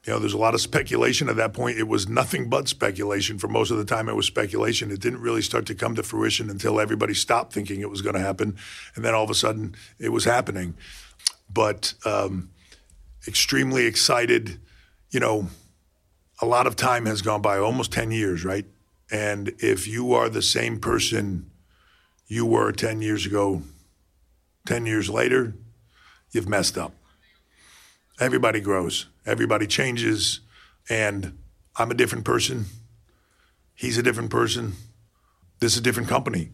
[0.06, 1.78] You know, there's a lot of speculation at that point.
[1.78, 3.38] It was nothing but speculation.
[3.38, 4.90] For most of the time, it was speculation.
[4.90, 8.14] It didn't really start to come to fruition until everybody stopped thinking it was going
[8.14, 8.56] to happen.
[8.96, 10.74] And then all of a sudden, it was happening.
[11.52, 12.48] But um,
[13.28, 14.58] extremely excited.
[15.10, 15.48] You know,
[16.40, 18.64] a lot of time has gone by, almost 10 years, right?
[19.12, 21.50] And if you are the same person
[22.26, 23.62] you were 10 years ago,
[24.66, 25.54] 10 years later,
[26.32, 26.94] you've messed up
[28.20, 30.40] everybody grows, everybody changes,
[30.88, 31.38] and
[31.76, 32.66] I'm a different person.
[33.74, 34.74] He's a different person.
[35.58, 36.50] This is a different company,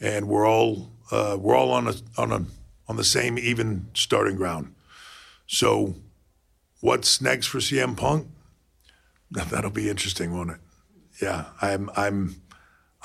[0.00, 2.44] and we're all uh, we're all on a on a
[2.88, 4.72] on the same even starting ground.
[5.46, 5.96] So,
[6.80, 8.28] what's next for CM Punk?
[9.30, 10.60] That'll be interesting, won't it?
[11.20, 12.42] Yeah, I'm I'm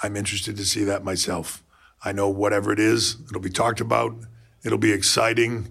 [0.03, 1.63] I'm interested to see that myself.
[2.03, 4.15] I know whatever it is, it'll be talked about.
[4.63, 5.69] It'll be exciting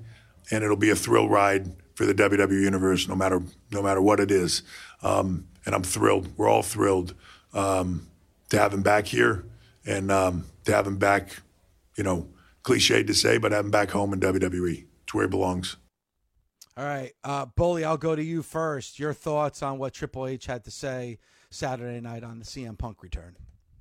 [0.51, 4.21] and it'll be a thrill ride for the WWE universe, no matter no matter what
[4.21, 4.63] it is.
[5.03, 6.29] Um, and I'm thrilled.
[6.37, 7.15] We're all thrilled
[7.53, 8.09] um,
[8.49, 9.45] to have him back here
[9.85, 11.43] and um, to have him back.
[11.97, 12.29] You know,
[12.65, 14.85] cliched to say, but have him back home in WWE.
[15.03, 15.77] It's where he belongs.
[16.77, 18.99] All right, uh, Bully, I'll go to you first.
[18.99, 21.19] Your thoughts on what Triple H had to say
[21.51, 23.37] Saturday night on the CM Punk return?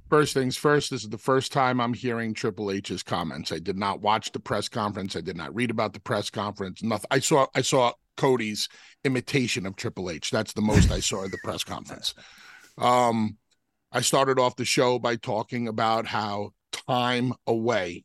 [0.10, 3.52] First things first, this is the first time I'm hearing Triple H's comments.
[3.52, 5.16] I did not watch the press conference.
[5.16, 6.82] I did not read about the press conference.
[6.82, 7.08] Nothing.
[7.12, 8.68] I saw I saw Cody's
[9.04, 10.32] imitation of Triple H.
[10.32, 12.16] That's the most I saw at the press conference.
[12.78, 13.38] Um,
[13.92, 18.04] I started off the show by talking about how time away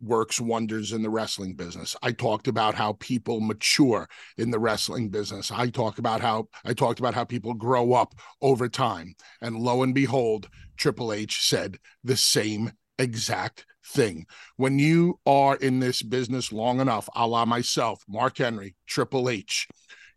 [0.00, 1.96] works wonders in the wrestling business.
[2.02, 4.08] I talked about how people mature
[4.38, 5.50] in the wrestling business.
[5.50, 9.14] I talked about how I talked about how people grow up over time.
[9.40, 14.26] And lo and behold, Triple H said the same exact thing.
[14.56, 19.68] When you are in this business long enough, a la myself, Mark Henry, Triple H,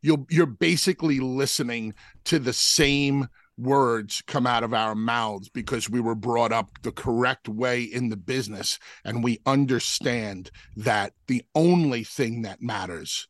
[0.02, 1.94] you'll you're basically listening
[2.26, 6.92] to the same words come out of our mouths because we were brought up the
[6.92, 13.28] correct way in the business and we understand that the only thing that matters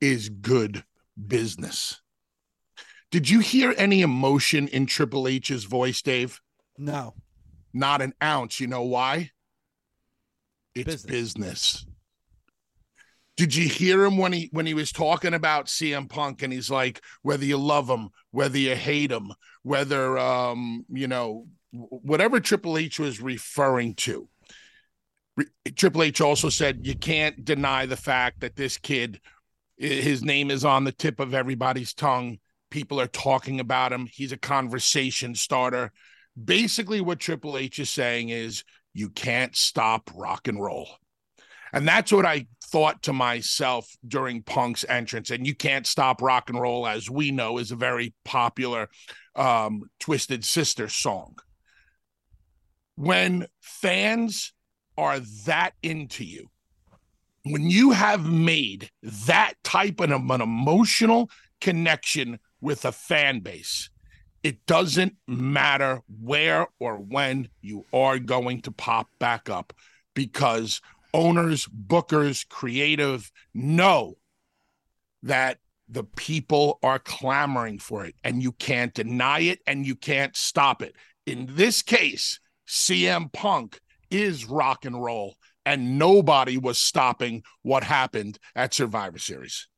[0.00, 0.84] is good
[1.26, 2.00] business.
[3.10, 6.40] Did you hear any emotion in Triple H's voice, Dave?
[6.76, 7.14] No.
[7.72, 8.60] Not an ounce.
[8.60, 9.30] You know why?
[10.74, 11.10] It's business.
[11.10, 11.86] business.
[13.38, 16.70] Did you hear him when he when he was talking about CM Punk and he's
[16.70, 22.76] like, whether you love him, whether you hate him, whether um, you know, whatever Triple
[22.76, 24.28] H was referring to.
[25.76, 29.20] Triple H also said you can't deny the fact that this kid,
[29.76, 32.38] his name is on the tip of everybody's tongue.
[32.72, 34.08] People are talking about him.
[34.10, 35.92] He's a conversation starter.
[36.42, 40.88] Basically, what Triple H is saying is you can't stop rock and roll.
[41.72, 45.30] And that's what I thought to myself during Punk's entrance.
[45.30, 48.88] And you can't stop rock and roll, as we know, is a very popular
[49.34, 51.36] um, Twisted Sister song.
[52.96, 54.52] When fans
[54.96, 56.50] are that into you,
[57.44, 61.30] when you have made that type of an emotional
[61.60, 63.90] connection with a fan base,
[64.42, 69.72] it doesn't matter where or when you are going to pop back up
[70.14, 70.80] because
[71.14, 74.16] owners, bookers, creative know
[75.22, 80.36] that the people are clamoring for it and you can't deny it and you can't
[80.36, 80.94] stop it.
[81.26, 83.80] In this case, CM Punk
[84.10, 89.68] is rock and roll and nobody was stopping what happened at Survivor Series.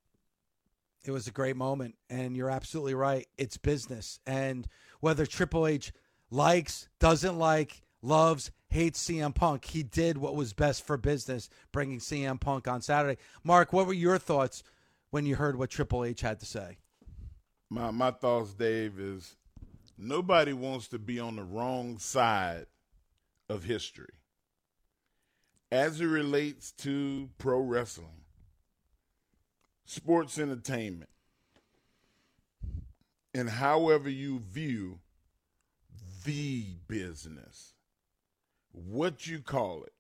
[1.05, 3.26] It was a great moment, and you're absolutely right.
[3.39, 4.68] It's business, and
[5.01, 5.93] whether Triple H
[6.31, 11.99] likes, doesn't like, loves, hates CM Punk, he did what was best for business, bringing
[11.99, 13.21] CM Punk on Saturday.
[13.45, 14.63] Mark, what were your thoughts
[15.11, 16.79] when you heard what Triple H had to say?
[17.69, 19.37] My my thoughts, Dave, is
[19.97, 22.67] nobody wants to be on the wrong side
[23.49, 24.15] of history
[25.71, 28.25] as it relates to pro wrestling,
[29.85, 31.11] sports entertainment,
[33.33, 34.99] and however you view
[36.25, 37.75] the business,
[38.73, 39.93] what you call it,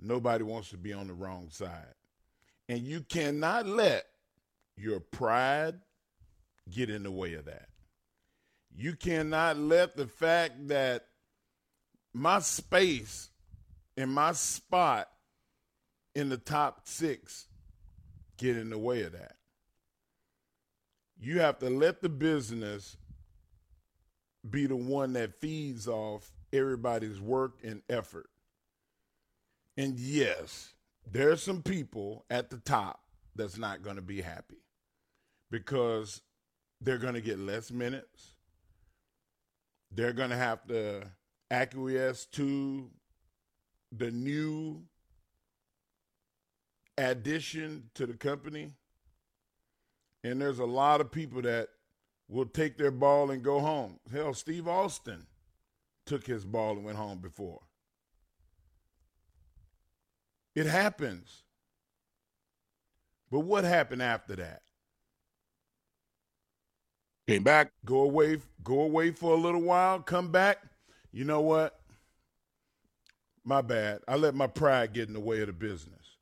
[0.00, 1.94] nobody wants to be on the wrong side.
[2.68, 4.04] And you cannot let
[4.76, 5.74] your pride
[6.70, 7.68] get in the way of that.
[8.74, 11.06] You cannot let the fact that
[12.14, 13.30] my space
[13.96, 15.08] and my spot
[16.14, 17.46] in the top six
[18.38, 19.36] get in the way of that.
[21.20, 22.96] You have to let the business
[24.48, 28.28] be the one that feeds off everybody's work and effort.
[29.76, 30.74] And yes,
[31.10, 33.00] there's some people at the top
[33.34, 34.62] that's not going to be happy
[35.50, 36.20] because
[36.80, 38.34] they're going to get less minutes.
[39.90, 41.06] They're going to have to
[41.50, 42.90] acquiesce to
[43.90, 44.82] the new
[46.98, 48.72] addition to the company.
[50.24, 51.68] And there's a lot of people that
[52.28, 53.98] will take their ball and go home.
[54.10, 55.26] Hell, Steve Austin
[56.06, 57.60] took his ball and went home before.
[60.54, 61.42] It happens.
[63.30, 64.62] But what happened after that?
[67.28, 67.72] Came back.
[67.84, 70.58] Go away, go away for a little while, come back.
[71.12, 71.78] You know what?
[73.44, 74.00] My bad.
[74.08, 76.16] I let my pride get in the way of the business.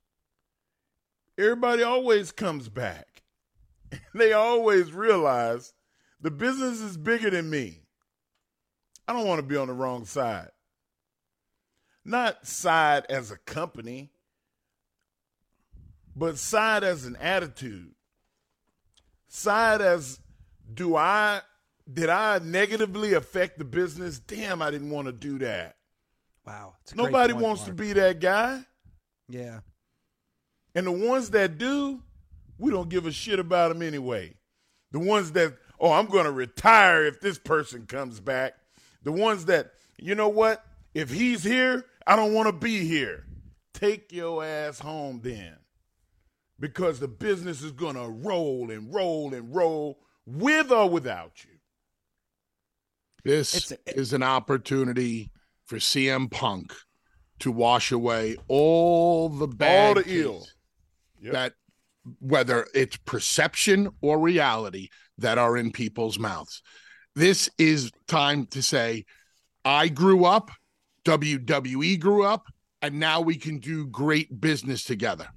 [1.39, 3.23] Everybody always comes back.
[4.15, 5.73] they always realize
[6.21, 7.83] the business is bigger than me.
[9.07, 10.51] I don't want to be on the wrong side.
[12.05, 14.11] Not side as a company,
[16.17, 17.95] but side as an attitude.
[19.29, 20.21] Side as
[20.73, 21.43] do I
[21.93, 24.19] did I negatively affect the business?
[24.19, 25.77] Damn, I didn't want to do that.
[26.47, 26.75] Wow.
[26.95, 27.77] Nobody point, wants Mark.
[27.77, 28.65] to be that guy.
[29.29, 29.61] Yeah.
[30.75, 32.03] And the ones that do,
[32.59, 34.35] we don't give a shit about them anyway.
[34.93, 38.55] The ones that, oh, I'm going to retire if this person comes back.
[39.03, 40.65] The ones that, you know what?
[40.95, 43.25] If he's here, I don't want to be here.
[43.73, 45.57] Take your ass home then.
[46.59, 51.51] Because the business is going to roll and roll and roll with or without you.
[53.25, 55.31] This a- is an opportunity
[55.65, 56.75] for CM Punk
[57.41, 60.47] to wash away all the bad All the ill.
[61.23, 61.33] Yep.
[61.33, 61.53] that
[62.19, 64.89] whether it's perception or reality
[65.19, 66.63] that are in people's mouths.
[67.15, 69.05] This is time to say,
[69.65, 70.51] I grew up,
[71.05, 72.47] WWE grew up,
[72.83, 75.29] and now we can do great business together.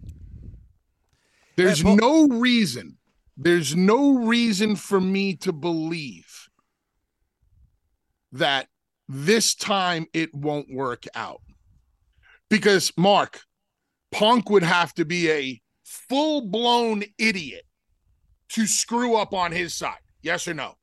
[1.55, 2.97] There's no reason,
[3.38, 6.47] there's no reason for me to believe
[8.32, 8.67] that
[9.07, 11.41] this time it won't work out.
[12.49, 13.41] Because, Mark,
[14.11, 17.63] Punk would have to be a full blown idiot
[18.49, 19.97] to screw up on his side.
[20.21, 20.76] Yes or no?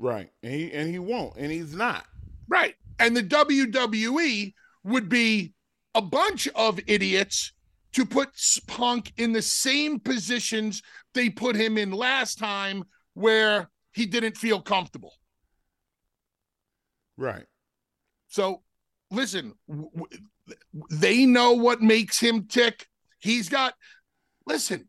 [0.00, 0.30] Right.
[0.42, 1.36] And he and he won't.
[1.36, 2.06] And he's not.
[2.48, 2.74] Right.
[2.98, 5.52] And the WWE would be
[5.94, 7.52] a bunch of idiots
[7.92, 8.30] to put
[8.66, 10.82] Punk in the same positions
[11.12, 12.84] they put him in last time
[13.14, 15.12] where he didn't feel comfortable.
[17.16, 17.44] Right.
[18.28, 18.62] So,
[19.10, 20.22] listen, w- w-
[20.90, 22.86] they know what makes him tick.
[23.18, 23.74] He's got,
[24.46, 24.88] listen,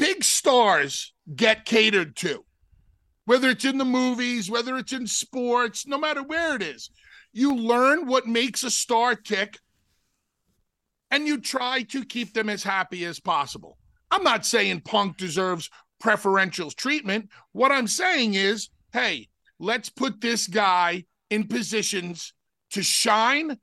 [0.00, 2.42] big stars get catered to,
[3.26, 6.90] whether it's in the movies, whether it's in sports, no matter where it is.
[7.34, 9.58] You learn what makes a star tick
[11.10, 13.76] and you try to keep them as happy as possible.
[14.10, 15.68] I'm not saying Punk deserves
[16.00, 17.28] preferential treatment.
[17.52, 19.28] What I'm saying is, hey,
[19.58, 22.32] let's put this guy in positions
[22.70, 23.58] to shine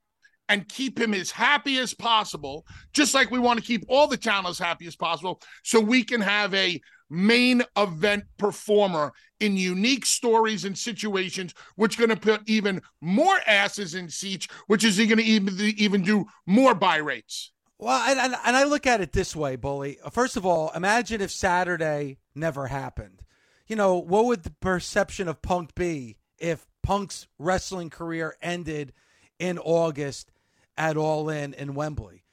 [0.50, 4.18] and keep him as happy as possible, just like we want to keep all the
[4.18, 10.06] talent as happy as possible, so we can have a main event performer in unique
[10.06, 15.18] stories and situations, which going to put even more asses in seats, which is going
[15.18, 17.52] to even even do more buy rates.
[17.80, 20.00] Well, and, and, and I look at it this way, Bully.
[20.12, 23.22] First of all, imagine if Saturday never happened.
[23.68, 28.94] You know, what would the perception of Punk be if Punk's wrestling career ended
[29.40, 30.32] in August
[30.78, 32.24] at All In in Wembley?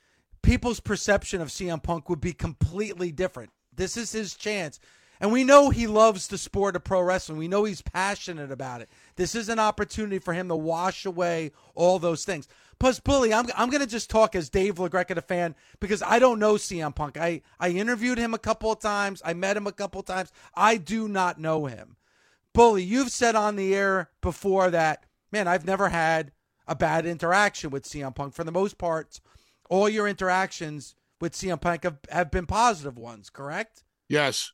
[0.45, 3.51] people's perception of CM Punk would be completely different.
[3.75, 4.79] This is his chance.
[5.21, 7.39] And we know he loves the sport of pro wrestling.
[7.39, 8.91] We know he's passionate about it.
[9.17, 12.47] This is an opportunity for him to wash away all those things.
[12.79, 16.19] Plus, Bully, I'm, I'm going to just talk as Dave LaGreca, a fan, because I
[16.19, 17.17] don't know CM Punk.
[17.17, 19.23] I, I interviewed him a couple of times.
[19.25, 20.33] I met him a couple of times.
[20.55, 21.97] I do not know him.
[22.53, 26.33] Bully, you've said on the air before that, man, I've never had
[26.67, 28.35] a bad interaction with CM Punk.
[28.35, 29.21] For the most part,
[29.69, 33.85] all your interactions with CM Punk have, have been positive ones, correct?
[34.09, 34.53] Yes.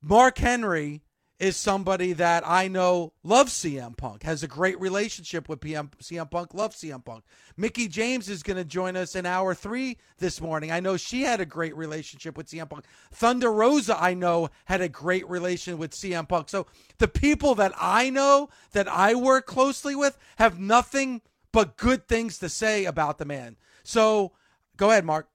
[0.00, 1.02] Mark Henry
[1.38, 6.28] is somebody that I know loves CM Punk, has a great relationship with PM, CM
[6.28, 7.24] Punk, loves CM Punk.
[7.56, 10.72] Mickie James is going to join us in hour three this morning.
[10.72, 12.84] I know she had a great relationship with CM Punk.
[13.12, 16.48] Thunder Rosa, I know, had a great relation with CM Punk.
[16.48, 16.66] So
[16.98, 21.22] the people that I know, that I work closely with, have nothing
[21.52, 23.56] but good things to say about the man.
[23.84, 24.32] So
[24.76, 25.28] go ahead, Mark.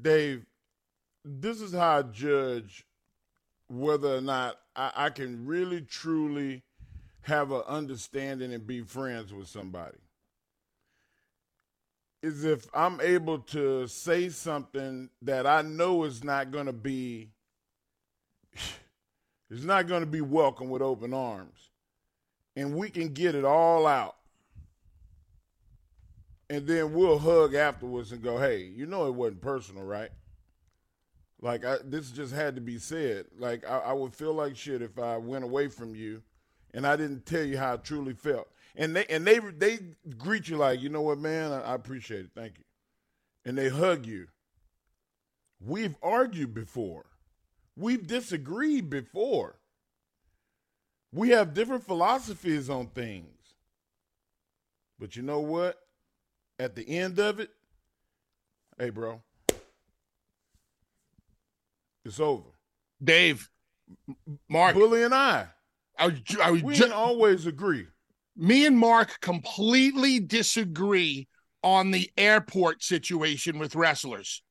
[0.00, 0.46] Dave,
[1.24, 2.86] this is how I judge
[3.68, 6.62] whether or not I, I can really truly
[7.22, 9.98] have an understanding and be friends with somebody.
[12.22, 17.30] Is if I'm able to say something that I know is not going to be
[19.50, 21.70] it's not going to be welcome with open arms
[22.56, 24.16] and we can get it all out
[26.50, 30.10] and then we'll hug afterwards and go hey you know it wasn't personal right
[31.40, 33.26] like I, this just had to be said.
[33.38, 36.22] Like I, I, would feel like shit if I went away from you,
[36.74, 38.48] and I didn't tell you how I truly felt.
[38.76, 39.78] And they and they they
[40.16, 42.64] greet you like, you know what, man, I, I appreciate it, thank you,
[43.44, 44.28] and they hug you.
[45.60, 47.06] We've argued before,
[47.76, 49.56] we've disagreed before.
[51.10, 53.54] We have different philosophies on things,
[54.98, 55.78] but you know what?
[56.58, 57.48] At the end of it,
[58.78, 59.22] hey, bro,
[62.08, 62.48] it's over.
[63.02, 63.48] Dave,
[64.48, 65.46] Mark, Bully, and I.
[65.98, 67.86] I, I we ju- always agree.
[68.36, 71.28] Me and Mark completely disagree
[71.62, 74.42] on the airport situation with wrestlers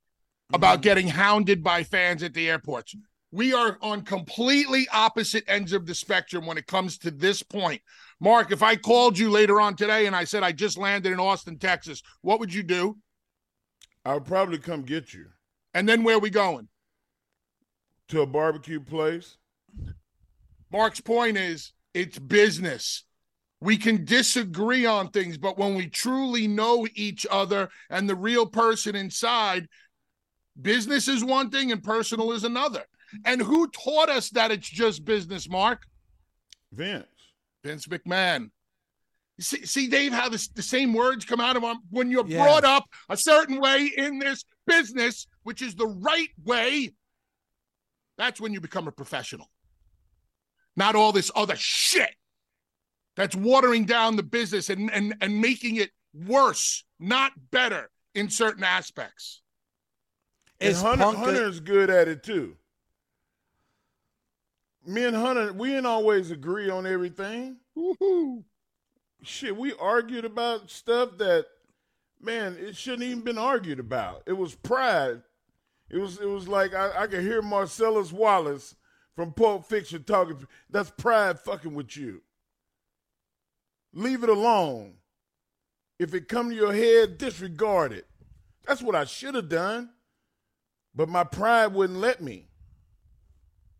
[0.46, 0.56] mm-hmm.
[0.56, 2.94] about getting hounded by fans at the airports.
[3.30, 7.82] We are on completely opposite ends of the spectrum when it comes to this point.
[8.20, 11.20] Mark, if I called you later on today and I said I just landed in
[11.20, 12.96] Austin, Texas, what would you do?
[14.04, 15.26] I would probably come get you.
[15.74, 16.68] And then where are we going?
[18.08, 19.36] To a barbecue place?
[20.70, 23.04] Mark's point is it's business.
[23.60, 28.46] We can disagree on things, but when we truly know each other and the real
[28.46, 29.68] person inside,
[30.60, 32.84] business is one thing and personal is another.
[33.24, 35.82] And who taught us that it's just business, Mark?
[36.72, 37.06] Vince.
[37.64, 38.50] Vince McMahon.
[39.40, 42.44] See, see Dave, how this, the same words come out of them when you're yeah.
[42.44, 46.92] brought up a certain way in this business, which is the right way
[48.18, 49.48] that's when you become a professional.
[50.76, 52.10] Not all this other shit
[53.16, 58.64] that's watering down the business and, and, and making it worse, not better in certain
[58.64, 59.42] aspects.
[60.60, 62.56] And Hunter, Hunter's good at it too.
[64.86, 67.58] Me and Hunter, we didn't always agree on everything.
[67.74, 68.44] Woo-hoo.
[69.22, 71.46] Shit, we argued about stuff that,
[72.20, 74.22] man, it shouldn't even been argued about.
[74.26, 75.22] It was pride
[75.90, 78.74] it was it was like I, I could hear Marcellus Wallace
[79.14, 80.46] from Pulp Fiction talking.
[80.70, 82.22] That's pride fucking with you.
[83.92, 84.94] Leave it alone.
[85.98, 88.06] If it come to your head, disregard it.
[88.66, 89.90] That's what I should have done.
[90.94, 92.48] But my pride wouldn't let me.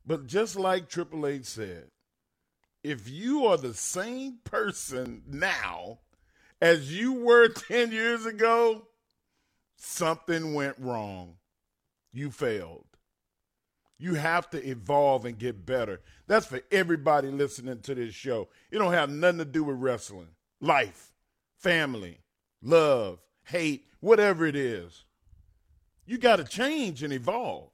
[0.06, 1.90] But just like Triple H said,
[2.82, 5.98] if you are the same person now
[6.60, 8.88] as you were 10 years ago,
[9.76, 11.37] something went wrong
[12.18, 12.84] you failed.
[13.98, 16.00] You have to evolve and get better.
[16.26, 18.48] That's for everybody listening to this show.
[18.70, 20.28] It don't have nothing to do with wrestling.
[20.60, 21.12] Life,
[21.56, 22.20] family,
[22.62, 25.04] love, hate, whatever it is.
[26.06, 27.70] You got to change and evolve.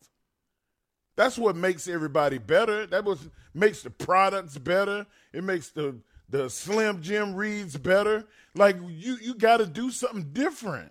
[1.17, 2.87] That's what makes everybody better.
[2.87, 5.07] That was makes the products better.
[5.33, 5.97] It makes the
[6.29, 8.25] the Slim Jim reads better.
[8.55, 10.91] Like you you got to do something different.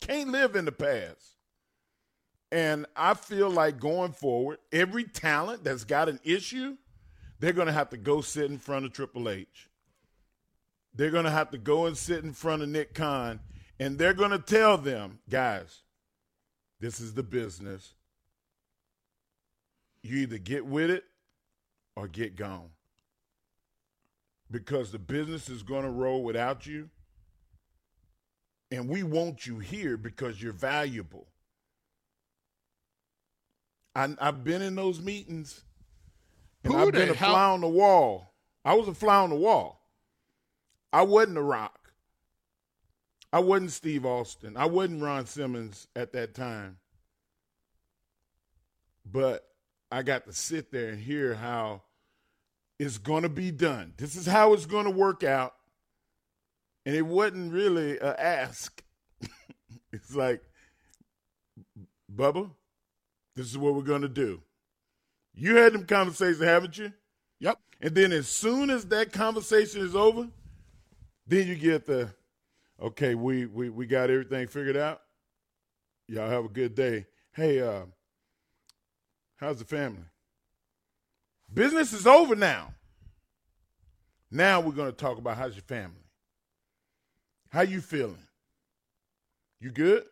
[0.00, 1.31] Can't live in the past.
[2.52, 6.76] And I feel like going forward, every talent that's got an issue,
[7.40, 9.70] they're going to have to go sit in front of Triple H.
[10.94, 13.40] They're going to have to go and sit in front of Nick Khan,
[13.80, 15.80] and they're going to tell them, guys,
[16.78, 17.94] this is the business.
[20.02, 21.04] You either get with it
[21.96, 22.68] or get gone.
[24.50, 26.90] Because the business is going to roll without you.
[28.70, 31.31] And we want you here because you're valuable.
[33.94, 35.62] I, I've been in those meetings,
[36.64, 38.34] and Who I've been a hell- fly on the wall.
[38.64, 39.80] I was a fly on the wall.
[40.92, 41.92] I wasn't a rock.
[43.32, 44.56] I wasn't Steve Austin.
[44.56, 46.78] I wasn't Ron Simmons at that time.
[49.10, 49.44] But
[49.90, 51.82] I got to sit there and hear how
[52.78, 53.94] it's going to be done.
[53.96, 55.54] This is how it's going to work out.
[56.84, 58.82] And it wasn't really a ask.
[59.92, 60.42] it's like,
[62.14, 62.50] Bubba,
[63.34, 64.42] this is what we're going to do.
[65.34, 66.92] You had them conversations, haven't you?
[67.40, 67.58] Yep.
[67.80, 70.28] And then as soon as that conversation is over,
[71.26, 72.12] then you get the,
[72.80, 75.00] okay, we we we got everything figured out.
[76.08, 77.06] Y'all have a good day.
[77.32, 77.82] Hey, uh,
[79.36, 80.04] how's the family?
[81.52, 82.74] Business is over now.
[84.30, 85.96] Now we're going to talk about how's your family.
[87.50, 88.26] How you feeling?
[89.60, 90.04] You good?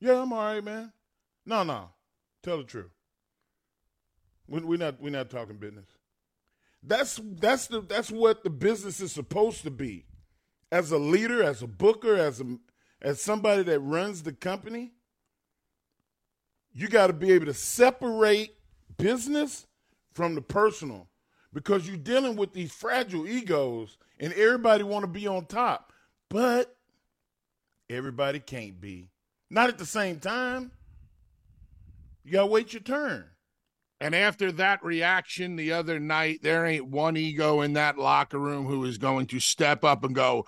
[0.00, 0.92] Yeah, I'm all right, man.
[1.46, 1.90] No, no.
[2.42, 2.90] Tell the truth.
[4.46, 5.86] We- We're not we're not talking business.
[6.82, 10.06] That's that's the that's what the business is supposed to be.
[10.70, 12.58] As a leader, as a booker, as a
[13.00, 14.92] as somebody that runs the company,
[16.72, 18.54] you got to be able to separate
[18.98, 19.66] business
[20.12, 21.08] from the personal
[21.52, 25.92] because you're dealing with these fragile egos and everybody want to be on top,
[26.28, 26.76] but
[27.88, 29.10] everybody can't be.
[29.50, 30.72] Not at the same time.
[32.24, 33.26] You got to wait your turn.
[34.00, 38.66] And after that reaction the other night, there ain't one ego in that locker room
[38.66, 40.46] who is going to step up and go,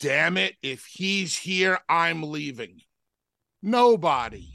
[0.00, 2.80] damn it, if he's here, I'm leaving.
[3.62, 4.46] Nobody.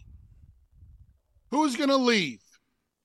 [1.51, 2.39] Who's going to leave?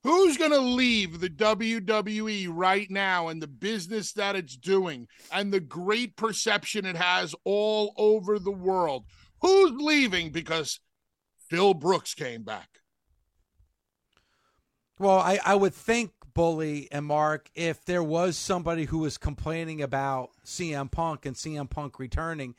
[0.05, 5.53] Who's going to leave the WWE right now and the business that it's doing and
[5.53, 9.05] the great perception it has all over the world?
[9.41, 10.81] Who's leaving because
[11.51, 12.69] Phil Brooks came back?
[14.99, 19.83] Well, I, I would think, Bully and Mark, if there was somebody who was complaining
[19.83, 22.55] about CM Punk and CM Punk returning,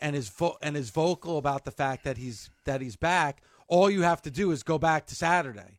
[0.00, 3.90] and is vo- and is vocal about the fact that he's that he's back, all
[3.90, 5.78] you have to do is go back to Saturday.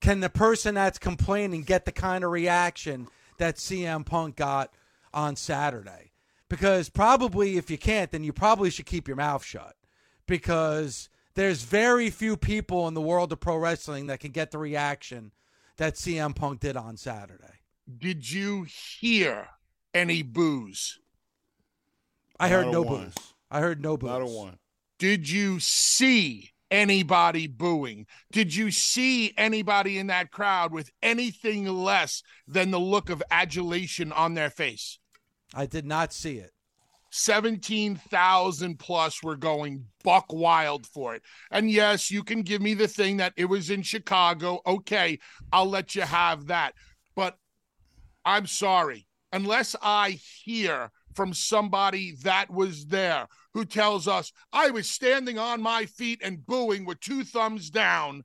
[0.00, 3.08] Can the person that's complaining get the kind of reaction
[3.38, 4.72] that CM Punk got
[5.12, 6.12] on Saturday?
[6.48, 9.76] Because probably if you can't, then you probably should keep your mouth shut.
[10.26, 14.58] Because there's very few people in the world of pro wrestling that can get the
[14.58, 15.32] reaction
[15.76, 17.60] that CM Punk did on Saturday.
[17.98, 18.66] Did you
[19.00, 19.48] hear
[19.92, 20.98] any boos?
[22.40, 23.04] I heard no one.
[23.04, 23.14] boos.
[23.50, 24.10] I heard no boos.
[24.10, 24.58] Not a one.
[24.98, 28.06] Did you see anybody booing?
[28.32, 34.12] Did you see anybody in that crowd with anything less than the look of adulation
[34.12, 34.98] on their face?
[35.54, 36.53] I did not see it.
[37.14, 41.22] 17,000 plus were going buck wild for it.
[41.50, 44.60] And yes, you can give me the thing that it was in Chicago.
[44.66, 45.18] Okay,
[45.52, 46.74] I'll let you have that.
[47.14, 47.36] But
[48.24, 54.90] I'm sorry, unless I hear from somebody that was there who tells us I was
[54.90, 58.24] standing on my feet and booing with two thumbs down,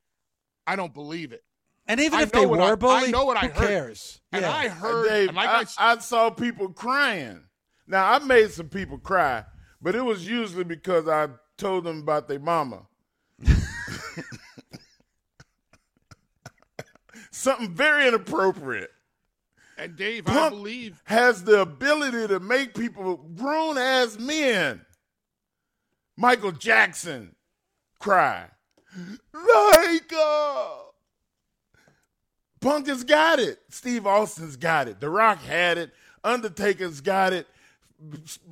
[0.65, 1.43] I don't believe it.
[1.87, 3.67] And even I if they were I- I know what I who heard.
[3.67, 4.21] cares?
[4.31, 4.51] And Yeah.
[4.51, 7.41] I heard, Dave, and like I, I, s- I saw people crying.
[7.89, 9.43] Now I made some people cry,
[9.81, 11.27] but it was usually because I
[11.57, 12.83] told them about their mama.
[17.31, 18.91] Something very inappropriate.
[19.75, 24.81] and Dave, I believe has the ability to make people grown as men.
[26.15, 27.35] Michael Jackson
[27.97, 28.49] cry.
[29.33, 30.67] Like uh,
[32.61, 33.59] Punk has got it.
[33.69, 34.99] Steve Austin's got it.
[34.99, 35.91] The Rock had it.
[36.23, 37.47] Undertaker's got it.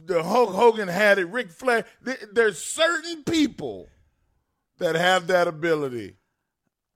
[0.06, 1.26] The Hulk Hogan had it.
[1.26, 1.86] Ric Flair.
[2.34, 3.88] There's certain people
[4.80, 6.16] that have that ability.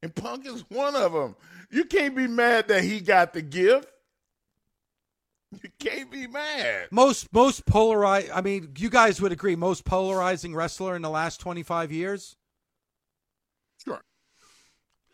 [0.04, 1.36] And Punk is one of them.
[1.70, 3.88] You can't be mad that he got the gift.
[5.64, 6.88] You can't be mad.
[6.92, 8.32] most most polarized.
[8.32, 12.36] I mean, you guys would agree most polarizing wrestler in the last twenty five years.
[13.84, 14.02] sure,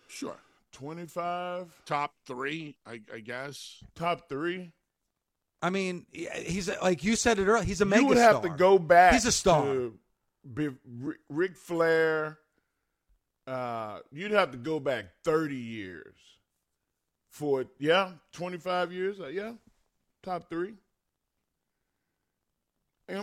[0.07, 0.37] sure.
[0.73, 3.83] 25, Top three, I, I guess.
[3.95, 4.73] top three.
[5.61, 7.63] I mean, he's like you said it earlier.
[7.63, 9.13] He's a mega you would have to go back.
[9.13, 9.63] He's a star.
[9.63, 9.93] To
[10.53, 10.69] be,
[11.29, 12.37] Ric- Flair.
[13.47, 16.15] Uh, you'd have to go back 30 years
[17.31, 17.65] for.
[17.79, 19.19] Yeah, 25 years.
[19.19, 19.53] Uh, yeah,
[20.21, 20.73] top three.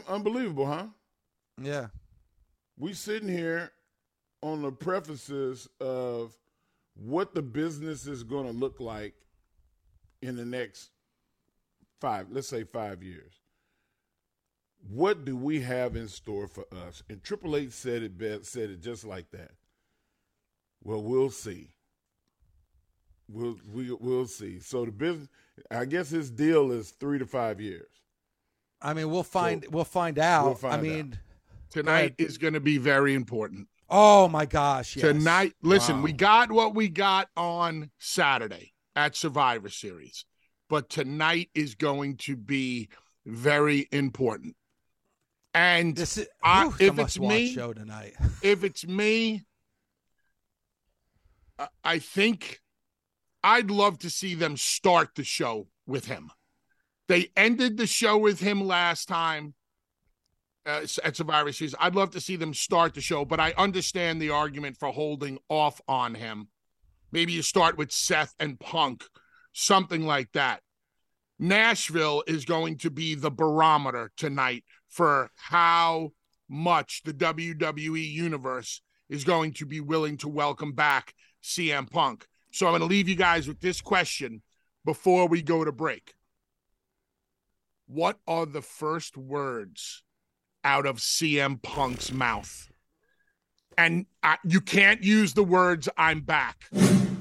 [0.08, 0.86] Unbelievable, huh?
[1.60, 1.88] Yeah.
[2.78, 3.70] we sitting here
[4.42, 6.32] on the prefaces of
[6.94, 9.14] what the business is going to look like
[10.22, 10.90] in the next
[12.04, 13.32] five, let's say five years.
[14.90, 17.02] what do we have in store for us?
[17.08, 19.52] And Triple H said it best, said it just like that.
[20.82, 21.70] Well, we'll see.
[23.26, 24.60] We'll we, we'll see.
[24.60, 25.28] So the business,
[25.70, 27.88] I guess his deal is three to five years.
[28.82, 30.44] I mean, we'll find so, we'll find out.
[30.44, 31.70] We'll find I mean, out.
[31.70, 33.68] tonight is going to be very important.
[33.88, 34.96] Oh my gosh!
[34.96, 35.06] Yes.
[35.06, 36.02] Tonight, listen, wow.
[36.02, 40.26] we got what we got on Saturday at Survivor Series,
[40.74, 42.88] but tonight is going to be
[43.24, 44.56] very important.
[45.54, 48.14] And this is, I, whew, if it's me, show tonight.
[48.42, 49.44] if it's me,
[51.84, 52.60] I think
[53.44, 56.32] I'd love to see them start the show with him.
[57.06, 59.54] They ended the show with him last time
[60.66, 61.76] uh, at Survivor Series.
[61.78, 65.38] I'd love to see them start the show, but I understand the argument for holding
[65.48, 66.48] off on him.
[67.12, 69.04] Maybe you start with Seth and Punk,
[69.52, 70.63] something like that.
[71.38, 76.12] Nashville is going to be the barometer tonight for how
[76.48, 82.26] much the WWE universe is going to be willing to welcome back CM Punk.
[82.52, 84.42] So I'm going to leave you guys with this question
[84.84, 86.14] before we go to break.
[87.86, 90.02] What are the first words
[90.62, 92.70] out of CM Punk's mouth?
[93.76, 96.70] And uh, you can't use the words "I'm back."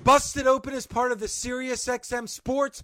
[0.03, 2.83] Busted Open is part of the SiriusXM Sports